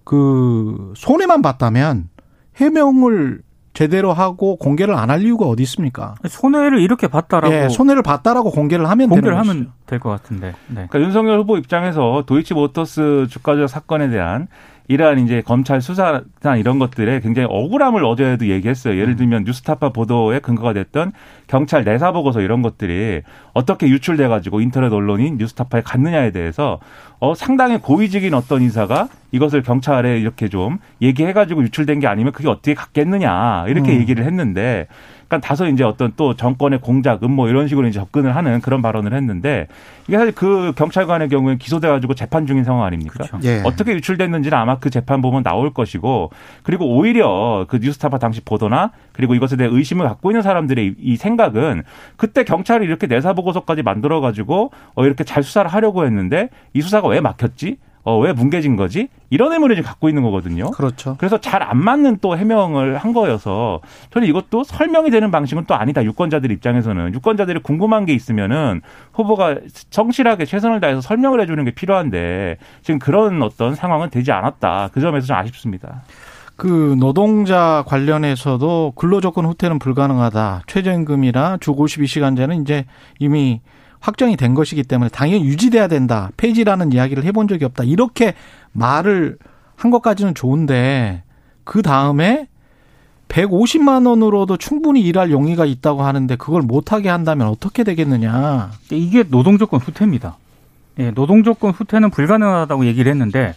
그 0.04 0.94
손해만 0.96 1.42
봤다면 1.42 2.08
해명을 2.56 3.40
제대로 3.76 4.12
하고 4.12 4.56
공개를 4.56 4.94
안 4.94 5.10
할 5.10 5.22
이유가 5.22 5.44
어디 5.46 5.62
있습니까? 5.64 6.14
손해를 6.26 6.80
이렇게 6.80 7.06
봤다라고 7.08 7.54
예, 7.54 7.68
손해를 7.68 8.02
봤다라고 8.02 8.50
공개를 8.50 8.88
하면 8.90 9.08
공개를 9.08 9.38
하면 9.38 9.70
될 9.86 10.00
것 10.00 10.08
같은데. 10.10 10.48
네. 10.68 10.86
그러니까 10.88 11.00
윤석열 11.00 11.38
후보 11.38 11.56
입장에서 11.58 12.24
도이치모터스 12.26 13.26
주가조작 13.30 13.68
사건에 13.68 14.08
대한 14.08 14.48
이러한 14.88 15.18
이제 15.18 15.42
검찰 15.42 15.80
수사나 15.80 16.56
이런 16.58 16.78
것들에 16.78 17.20
굉장히 17.20 17.48
억울함을 17.50 18.04
어제도 18.04 18.46
얘기했어요. 18.46 18.94
예를 18.94 19.14
음. 19.14 19.16
들면 19.16 19.44
뉴스타파 19.44 19.90
보도에 19.90 20.38
근거가 20.38 20.72
됐던 20.72 21.12
경찰 21.46 21.84
내사 21.84 22.12
보고서 22.12 22.40
이런 22.40 22.62
것들이 22.62 23.22
어떻게 23.52 23.88
유출돼 23.88 24.28
가지고 24.28 24.60
인터넷 24.60 24.92
언론인 24.92 25.38
뉴스타파에 25.38 25.82
갔느냐에 25.82 26.30
대해서 26.30 26.78
어 27.18 27.34
상당히 27.34 27.78
고위직인 27.78 28.34
어떤 28.34 28.62
인사가 28.62 29.08
이것을 29.32 29.62
경찰에 29.62 30.18
이렇게 30.18 30.48
좀 30.48 30.78
얘기해 31.02 31.32
가지고 31.32 31.62
유출된 31.62 32.00
게 32.00 32.06
아니면 32.06 32.32
그게 32.32 32.48
어떻게 32.48 32.74
갔겠느냐 32.74 33.66
이렇게 33.68 33.92
음. 33.92 34.00
얘기를 34.00 34.24
했는데 34.24 34.86
그러니까 35.28 35.46
다소 35.46 35.66
이제 35.66 35.82
어떤 35.82 36.12
또 36.16 36.34
정권의 36.34 36.80
공작, 36.80 37.22
음모 37.22 37.48
이런 37.48 37.68
식으로 37.68 37.88
이제 37.88 37.98
접근을 37.98 38.36
하는 38.36 38.60
그런 38.60 38.80
발언을 38.82 39.12
했는데 39.12 39.66
이게 40.06 40.16
사실 40.16 40.32
그 40.34 40.72
경찰관의 40.76 41.28
경우에 41.28 41.56
기소돼 41.56 41.88
가지고 41.88 42.14
재판 42.14 42.46
중인 42.46 42.64
상황 42.64 42.84
아닙니까? 42.84 43.24
그렇죠. 43.24 43.38
예. 43.44 43.62
어떻게 43.64 43.92
유출됐는지는 43.94 44.56
아마 44.56 44.78
그 44.78 44.90
재판 44.90 45.20
보면 45.20 45.42
나올 45.42 45.72
것이고 45.72 46.30
그리고 46.62 46.96
오히려 46.96 47.66
그 47.68 47.78
뉴스타파 47.78 48.18
당시 48.18 48.40
보도나 48.40 48.92
그리고 49.12 49.34
이것에 49.34 49.56
대해 49.56 49.68
의심을 49.72 50.06
갖고 50.06 50.30
있는 50.30 50.42
사람들의 50.42 50.94
이 50.98 51.16
생각은 51.16 51.82
그때 52.16 52.44
경찰이 52.44 52.84
이렇게 52.86 53.06
내사 53.06 53.32
보고서까지 53.32 53.82
만들어 53.82 54.20
가지고 54.20 54.70
어 54.94 55.04
이렇게 55.04 55.24
잘 55.24 55.42
수사를 55.42 55.68
하려고 55.70 56.04
했는데 56.04 56.50
이 56.72 56.80
수사가 56.80 57.08
왜 57.08 57.20
막혔지? 57.20 57.78
어, 58.06 58.16
왜 58.20 58.32
뭉개진 58.32 58.76
거지? 58.76 59.08
이런 59.30 59.52
의문을 59.52 59.74
지금 59.74 59.88
갖고 59.88 60.08
있는 60.08 60.22
거거든요. 60.22 60.70
그렇죠. 60.70 61.16
그래서 61.18 61.38
잘 61.40 61.56
안 61.66 61.78
맞는 61.78 62.18
또 62.20 62.38
해명을 62.38 62.98
한 62.98 63.12
거여서 63.12 63.80
저는 64.10 64.28
이것도 64.28 64.62
설명이 64.62 65.10
되는 65.10 65.32
방식은 65.32 65.64
또 65.66 65.74
아니다. 65.74 66.04
유권자들 66.04 66.52
입장에서는 66.52 67.12
유권자들이 67.14 67.60
궁금한 67.60 68.04
게 68.06 68.12
있으면은 68.14 68.82
후보가 69.12 69.56
성실하게 69.90 70.44
최선을 70.44 70.78
다해서 70.80 71.00
설명을 71.00 71.40
해주는 71.40 71.64
게 71.64 71.72
필요한데 71.72 72.58
지금 72.82 73.00
그런 73.00 73.42
어떤 73.42 73.74
상황은 73.74 74.10
되지 74.10 74.30
않았다. 74.30 74.90
그 74.92 75.00
점에서 75.00 75.26
좀 75.26 75.36
아쉽습니다. 75.36 76.02
그 76.54 76.96
노동자 77.00 77.82
관련해서도 77.88 78.92
근로조건 78.94 79.44
후퇴는 79.46 79.80
불가능하다. 79.80 80.62
최저임금이나 80.68 81.58
주 81.60 81.72
52시간제는 81.74 82.62
이제 82.62 82.84
이미 83.18 83.60
확정이 84.06 84.36
된 84.36 84.54
것이기 84.54 84.84
때문에 84.84 85.08
당연히 85.10 85.44
유지돼야 85.44 85.88
된다. 85.88 86.30
폐지라는 86.36 86.92
이야기를 86.92 87.24
해본 87.24 87.48
적이 87.48 87.64
없다. 87.64 87.82
이렇게 87.84 88.34
말을 88.72 89.36
한 89.74 89.90
것까지는 89.90 90.34
좋은데 90.34 91.24
그 91.64 91.82
다음에 91.82 92.46
150만 93.28 94.06
원으로도 94.08 94.56
충분히 94.58 95.00
일할 95.00 95.32
용의가 95.32 95.64
있다고 95.66 96.04
하는데 96.04 96.36
그걸 96.36 96.62
못하게 96.62 97.08
한다면 97.08 97.48
어떻게 97.48 97.82
되겠느냐. 97.82 98.70
이게 98.92 99.24
노동조건 99.24 99.80
후퇴입니다. 99.80 100.38
예, 101.00 101.10
노동조건 101.10 101.72
후퇴는 101.72 102.10
불가능하다고 102.10 102.86
얘기를 102.86 103.10
했는데 103.10 103.54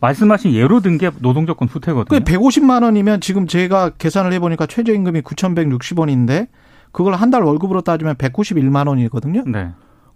말씀하신 0.00 0.54
예로 0.54 0.80
든 0.80 0.96
게 0.96 1.10
노동조건 1.18 1.68
후퇴거든요. 1.68 2.20
150만 2.20 2.82
원이면 2.84 3.20
지금 3.20 3.46
제가 3.46 3.90
계산을 3.98 4.32
해보니까 4.32 4.64
최저임금이 4.66 5.20
9,160원인데 5.20 6.48
그걸 6.90 7.14
한 7.14 7.30
달 7.30 7.42
월급으로 7.42 7.82
따지면 7.82 8.14
191만 8.16 8.88
원이거든요. 8.88 9.44
네. 9.46 9.68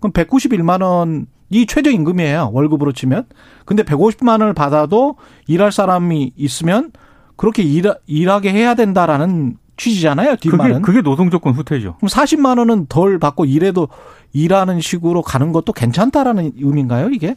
그럼 0.05 0.13
191만 0.13 0.83
원이 0.83 1.67
최저 1.67 1.91
임금이에요. 1.91 2.51
월급으로 2.53 2.93
치면. 2.93 3.25
근데 3.65 3.83
150만 3.83 4.41
원을 4.41 4.53
받아도 4.53 5.17
일할 5.47 5.73
사람이 5.73 6.33
있으면 6.37 6.93
그렇게 7.37 7.63
일, 7.63 7.91
일하게 8.07 8.53
해야 8.53 8.75
된다라는 8.75 9.57
취지잖아요. 9.79 10.37
뒷말은. 10.37 10.83
그게, 10.83 10.85
그게 10.85 11.01
노동조건 11.01 11.55
후퇴죠. 11.55 11.97
그럼 11.97 12.09
40만 12.09 12.59
원은 12.59 12.87
덜 12.91 13.19
받고 13.19 13.47
일해도 13.47 13.89
일하는 14.35 14.83
식으로 14.83 15.23
가는 15.23 15.53
것도 15.53 15.73
괜찮다라는 15.73 16.53
의미인가요, 16.59 17.09
이게? 17.09 17.35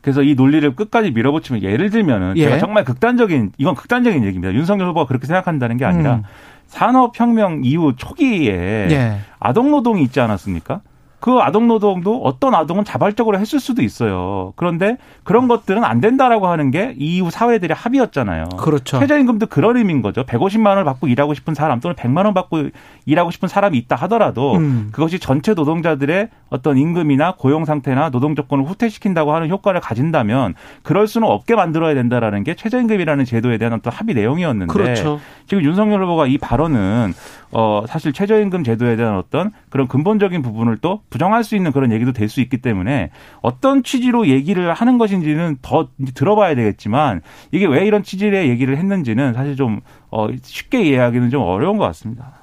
그래서 0.00 0.22
이 0.22 0.34
논리를 0.34 0.74
끝까지 0.74 1.10
밀어붙이면 1.10 1.62
예를 1.62 1.90
들면은 1.90 2.38
예. 2.38 2.44
제가 2.44 2.58
정말 2.58 2.84
극단적인 2.84 3.52
이건 3.58 3.74
극단적인 3.74 4.24
얘기입니다. 4.24 4.54
윤석열 4.54 4.88
후보가 4.88 5.06
그렇게 5.06 5.26
생각한다는 5.26 5.76
게 5.76 5.84
아니라 5.84 6.14
음. 6.14 6.22
산업혁명 6.68 7.62
이후 7.64 7.94
초기에 7.96 8.88
예. 8.90 9.18
아동노동이 9.40 10.02
있지 10.04 10.20
않았습니까? 10.20 10.80
그 11.20 11.38
아동 11.40 11.66
노동도 11.66 12.22
어떤 12.22 12.54
아동은 12.54 12.84
자발적으로 12.84 13.38
했을 13.38 13.58
수도 13.58 13.82
있어요. 13.82 14.52
그런데 14.56 14.96
그런 15.24 15.48
것들은 15.48 15.82
안 15.84 16.00
된다라고 16.00 16.46
하는 16.46 16.70
게 16.70 16.94
이후 16.96 17.30
사회들의 17.30 17.74
합의였잖아요. 17.74 18.50
그렇죠. 18.56 19.00
최저임금도 19.00 19.46
그런 19.46 19.76
의미인 19.76 20.00
거죠. 20.00 20.22
150만 20.22 20.68
원을 20.68 20.84
받고 20.84 21.08
일하고 21.08 21.34
싶은 21.34 21.54
사람 21.54 21.80
또는 21.80 21.96
100만 21.96 22.24
원 22.24 22.34
받고 22.34 22.68
일하고 23.04 23.30
싶은 23.32 23.48
사람이 23.48 23.76
있다 23.78 23.96
하더라도 23.96 24.56
음. 24.56 24.90
그것이 24.92 25.18
전체 25.18 25.54
노동자들의 25.54 26.28
어떤 26.50 26.78
임금이나 26.78 27.34
고용 27.36 27.64
상태나 27.64 28.10
노동 28.10 28.34
조건을 28.34 28.64
후퇴시킨다고 28.64 29.34
하는 29.34 29.50
효과를 29.50 29.80
가진다면 29.80 30.54
그럴 30.82 31.08
수는 31.08 31.26
없게 31.28 31.56
만들어야 31.56 31.94
된다라는 31.94 32.44
게 32.44 32.54
최저임금이라는 32.54 33.24
제도에 33.24 33.58
대한 33.58 33.74
어떤 33.74 33.92
합의 33.92 34.14
내용이었는데 34.14 34.72
그렇죠. 34.72 35.20
지금 35.46 35.64
윤석열 35.64 36.02
후보가 36.04 36.26
이 36.26 36.38
발언은 36.38 37.12
어 37.50 37.84
사실 37.88 38.12
최저임금 38.12 38.62
제도에 38.62 38.96
대한 38.96 39.16
어떤 39.16 39.52
그런 39.70 39.88
근본적인 39.88 40.42
부분을 40.42 40.78
또 40.80 41.00
부정할 41.10 41.44
수 41.44 41.56
있는 41.56 41.72
그런 41.72 41.92
얘기도 41.92 42.12
될 42.12 42.28
수 42.28 42.40
있기 42.40 42.58
때문에 42.58 43.10
어떤 43.40 43.82
취지로 43.82 44.26
얘기를 44.28 44.72
하는 44.74 44.98
것인지는 44.98 45.58
더 45.62 45.88
들어봐야 46.14 46.54
되겠지만 46.54 47.22
이게 47.52 47.66
왜 47.66 47.86
이런 47.86 48.02
취지의 48.02 48.48
얘기를 48.50 48.76
했는지는 48.76 49.32
사실 49.32 49.56
좀 49.56 49.80
어, 50.10 50.28
쉽게 50.42 50.82
이해하기는 50.82 51.30
좀 51.30 51.42
어려운 51.42 51.78
것 51.78 51.84
같습니다. 51.86 52.34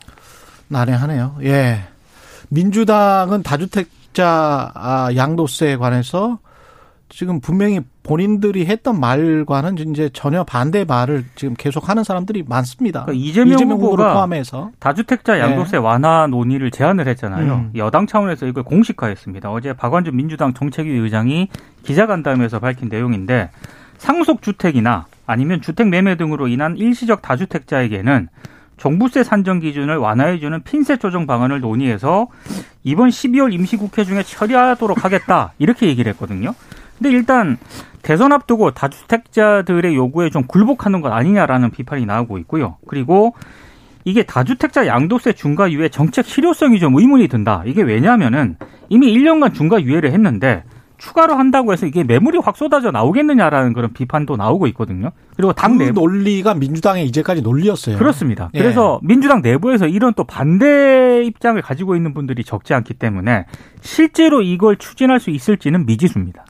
난해하네요. 0.67 1.37
예. 1.43 1.81
민주당은 2.49 3.43
다주택자 3.43 4.71
아, 4.73 5.09
양도세에 5.15 5.77
관해서 5.77 6.39
지금 7.09 7.39
분명히 7.39 7.81
본인들이 8.05 8.67
했던 8.67 8.99
말과는 8.99 9.79
이제 9.79 10.09
전혀 10.13 10.43
반대 10.43 10.85
말을 10.85 11.25
지금 11.33 11.55
계속 11.57 11.89
하는 11.89 12.03
사람들이 12.03 12.43
많습니다. 12.47 13.03
그러니까 13.03 13.25
이재명, 13.25 13.55
이재명 13.55 13.77
후보가 13.79 14.13
포함해서 14.13 14.71
다주택자 14.77 15.33
네. 15.33 15.39
양도세 15.39 15.71
네. 15.71 15.77
완화 15.77 16.27
논의를 16.27 16.69
제안을 16.69 17.07
했잖아요. 17.07 17.53
음. 17.53 17.71
여당 17.75 18.05
차원에서 18.05 18.45
이걸 18.45 18.63
공식화했습니다. 18.63 19.51
어제 19.51 19.73
박완준 19.73 20.15
민주당 20.15 20.53
정책위 20.53 20.91
의장이 20.91 21.49
기자간담회에서 21.81 22.59
밝힌 22.59 22.89
내용인데 22.89 23.49
상속 23.97 24.43
주택이나 24.43 25.07
아니면 25.25 25.61
주택 25.61 25.87
매매 25.87 26.15
등으로 26.15 26.47
인한 26.47 26.77
일시적 26.77 27.23
다주택자에게는 27.23 28.27
종부세 28.77 29.23
산정 29.23 29.61
기준을 29.61 29.97
완화해주는 29.97 30.61
핀셋 30.61 30.99
조정 30.99 31.25
방안을 31.25 31.61
논의해서 31.61 32.27
이번 32.83 33.09
12월 33.09 33.51
임시국회 33.51 34.03
중에 34.03 34.21
처리하도록 34.21 35.03
하겠다 35.03 35.53
이렇게 35.57 35.87
얘기를 35.87 36.11
했거든요. 36.11 36.53
근데 36.97 37.11
일단 37.11 37.57
대선 38.01 38.31
앞두고 38.31 38.71
다주택자들의 38.71 39.95
요구에 39.95 40.29
좀 40.29 40.43
굴복하는 40.47 41.01
것 41.01 41.11
아니냐라는 41.11 41.71
비판이 41.71 42.05
나오고 42.05 42.37
있고요. 42.39 42.77
그리고 42.87 43.33
이게 44.03 44.23
다주택자 44.23 44.85
양도세 44.85 45.33
중과 45.33 45.71
유예 45.71 45.89
정책 45.89 46.25
실효성이 46.25 46.79
좀 46.79 46.95
의문이 46.95 47.27
든다. 47.27 47.63
이게 47.65 47.81
왜냐하면은 47.81 48.57
이미 48.89 49.11
1년간 49.11 49.55
중과 49.55 49.81
유예를 49.81 50.11
했는데 50.11 50.63
추가로 50.97 51.35
한다고 51.35 51.73
해서 51.73 51.85
이게 51.85 52.03
매물이 52.03 52.37
확 52.43 52.55
쏟아져 52.55 52.91
나오겠느냐라는 52.91 53.73
그런 53.73 53.91
비판도 53.93 54.37
나오고 54.37 54.67
있거든요. 54.67 55.11
그리고 55.35 55.51
당 55.51 55.77
그 55.77 55.83
내부 55.83 56.01
논리가 56.01 56.53
민주당의 56.53 57.05
이제까지 57.07 57.41
논리였어요. 57.41 57.97
그렇습니다. 57.97 58.49
예. 58.53 58.59
그래서 58.59 58.99
민주당 59.03 59.41
내부에서 59.41 59.87
이런 59.87 60.13
또 60.13 60.23
반대 60.23 61.23
입장을 61.25 61.61
가지고 61.61 61.95
있는 61.95 62.13
분들이 62.13 62.43
적지 62.43 62.73
않기 62.73 62.93
때문에 62.93 63.45
실제로 63.81 64.41
이걸 64.41 64.77
추진할 64.77 65.19
수 65.19 65.31
있을지는 65.31 65.85
미지수입니다. 65.85 66.45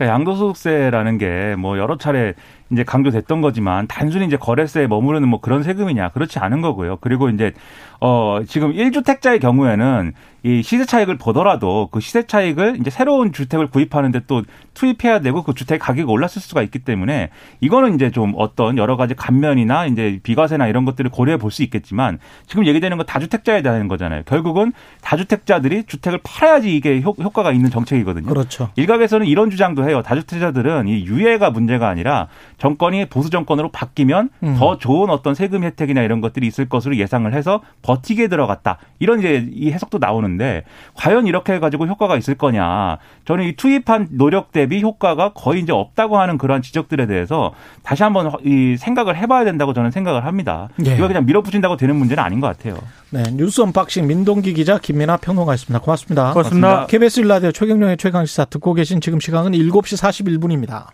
그러니까 0.00 0.14
양도소득세라는 0.14 1.18
게 1.18 1.54
뭐 1.58 1.78
여러 1.78 1.96
차례 1.96 2.34
이제 2.70 2.84
강조됐던 2.84 3.40
거지만 3.40 3.86
단순히 3.86 4.26
이제 4.26 4.36
거래세에 4.36 4.86
머무르는 4.86 5.28
뭐 5.28 5.40
그런 5.40 5.62
세금이냐 5.62 6.10
그렇지 6.10 6.38
않은 6.38 6.62
거고요. 6.62 6.98
그리고 7.00 7.28
이제 7.28 7.52
어 8.00 8.40
지금 8.46 8.72
1주택자의 8.72 9.40
경우에는 9.40 10.12
이 10.42 10.62
시세 10.62 10.86
차익을 10.86 11.18
보더라도 11.18 11.88
그 11.92 12.00
시세 12.00 12.26
차익을 12.26 12.78
이제 12.80 12.88
새로운 12.88 13.30
주택을 13.30 13.66
구입하는데 13.66 14.20
또 14.26 14.42
투입해야 14.72 15.20
되고 15.20 15.42
그 15.42 15.52
주택 15.52 15.78
가격이 15.80 16.10
올랐을 16.10 16.40
수가 16.40 16.62
있기 16.62 16.78
때문에 16.78 17.28
이거는 17.60 17.94
이제 17.94 18.10
좀 18.10 18.32
어떤 18.36 18.78
여러 18.78 18.96
가지 18.96 19.14
감면이나 19.14 19.84
이제 19.84 20.18
비과세나 20.22 20.66
이런 20.66 20.86
것들을 20.86 21.10
고려해 21.10 21.36
볼 21.36 21.50
수 21.50 21.62
있겠지만 21.64 22.18
지금 22.46 22.64
얘기되는 22.66 22.96
건 22.96 23.04
다주택자에 23.06 23.62
대한 23.62 23.88
거잖아요. 23.88 24.22
결국은 24.24 24.72
다주택자들이 25.02 25.84
주택을 25.84 26.20
팔아야지 26.22 26.74
이게 26.74 27.00
효, 27.02 27.12
과가 27.12 27.52
있는 27.52 27.70
정책이거든요. 27.70 28.26
그렇죠. 28.26 28.70
일각에서는 28.76 29.26
이런 29.26 29.50
주장도 29.50 29.88
해요. 29.88 30.02
다주택자들은 30.02 30.88
이 30.88 31.04
유예가 31.06 31.50
문제가 31.50 31.88
아니라 31.88 32.28
정권이 32.60 33.06
보수 33.06 33.30
정권으로 33.30 33.70
바뀌면 33.70 34.28
음. 34.42 34.56
더 34.58 34.76
좋은 34.78 35.10
어떤 35.10 35.34
세금 35.34 35.64
혜택이나 35.64 36.02
이런 36.02 36.20
것들이 36.20 36.46
있을 36.46 36.68
것으로 36.68 36.96
예상을 36.96 37.32
해서 37.32 37.62
버티게 37.82 38.28
들어갔다. 38.28 38.78
이런 38.98 39.18
이제 39.18 39.48
이 39.52 39.72
해석도 39.72 39.98
나오는데 39.98 40.64
과연 40.94 41.26
이렇게 41.26 41.54
해가지고 41.54 41.86
효과가 41.86 42.16
있을 42.18 42.34
거냐. 42.34 42.98
저는 43.24 43.44
이 43.46 43.56
투입한 43.56 44.08
노력 44.12 44.52
대비 44.52 44.82
효과가 44.82 45.32
거의 45.32 45.62
이제 45.62 45.72
없다고 45.72 46.18
하는 46.18 46.36
그러한 46.36 46.60
지적들에 46.60 47.06
대해서 47.06 47.52
다시 47.82 48.02
한번 48.02 48.30
이 48.44 48.76
생각을 48.78 49.16
해봐야 49.16 49.44
된다고 49.44 49.72
저는 49.72 49.90
생각을 49.90 50.26
합니다. 50.26 50.68
예. 50.86 50.94
이거 50.96 51.08
그냥 51.08 51.24
밀어붙인다고 51.24 51.78
되는 51.78 51.96
문제는 51.96 52.22
아닌 52.22 52.40
것 52.40 52.46
같아요. 52.46 52.76
네, 53.08 53.22
뉴스 53.32 53.62
언박싱 53.62 54.06
민동기 54.06 54.52
기자 54.52 54.78
김민아 54.78 55.16
평론가였습니다. 55.16 55.80
고맙습니다. 55.80 56.32
고맙습니다. 56.32 56.86
KBS 56.86 57.20
1라디오 57.20 57.52
최경영의 57.52 57.96
최강시사 57.96 58.44
듣고 58.44 58.74
계신 58.74 59.00
지금 59.00 59.18
시간은 59.18 59.52
7시 59.52 59.98
41분입니다. 59.98 60.84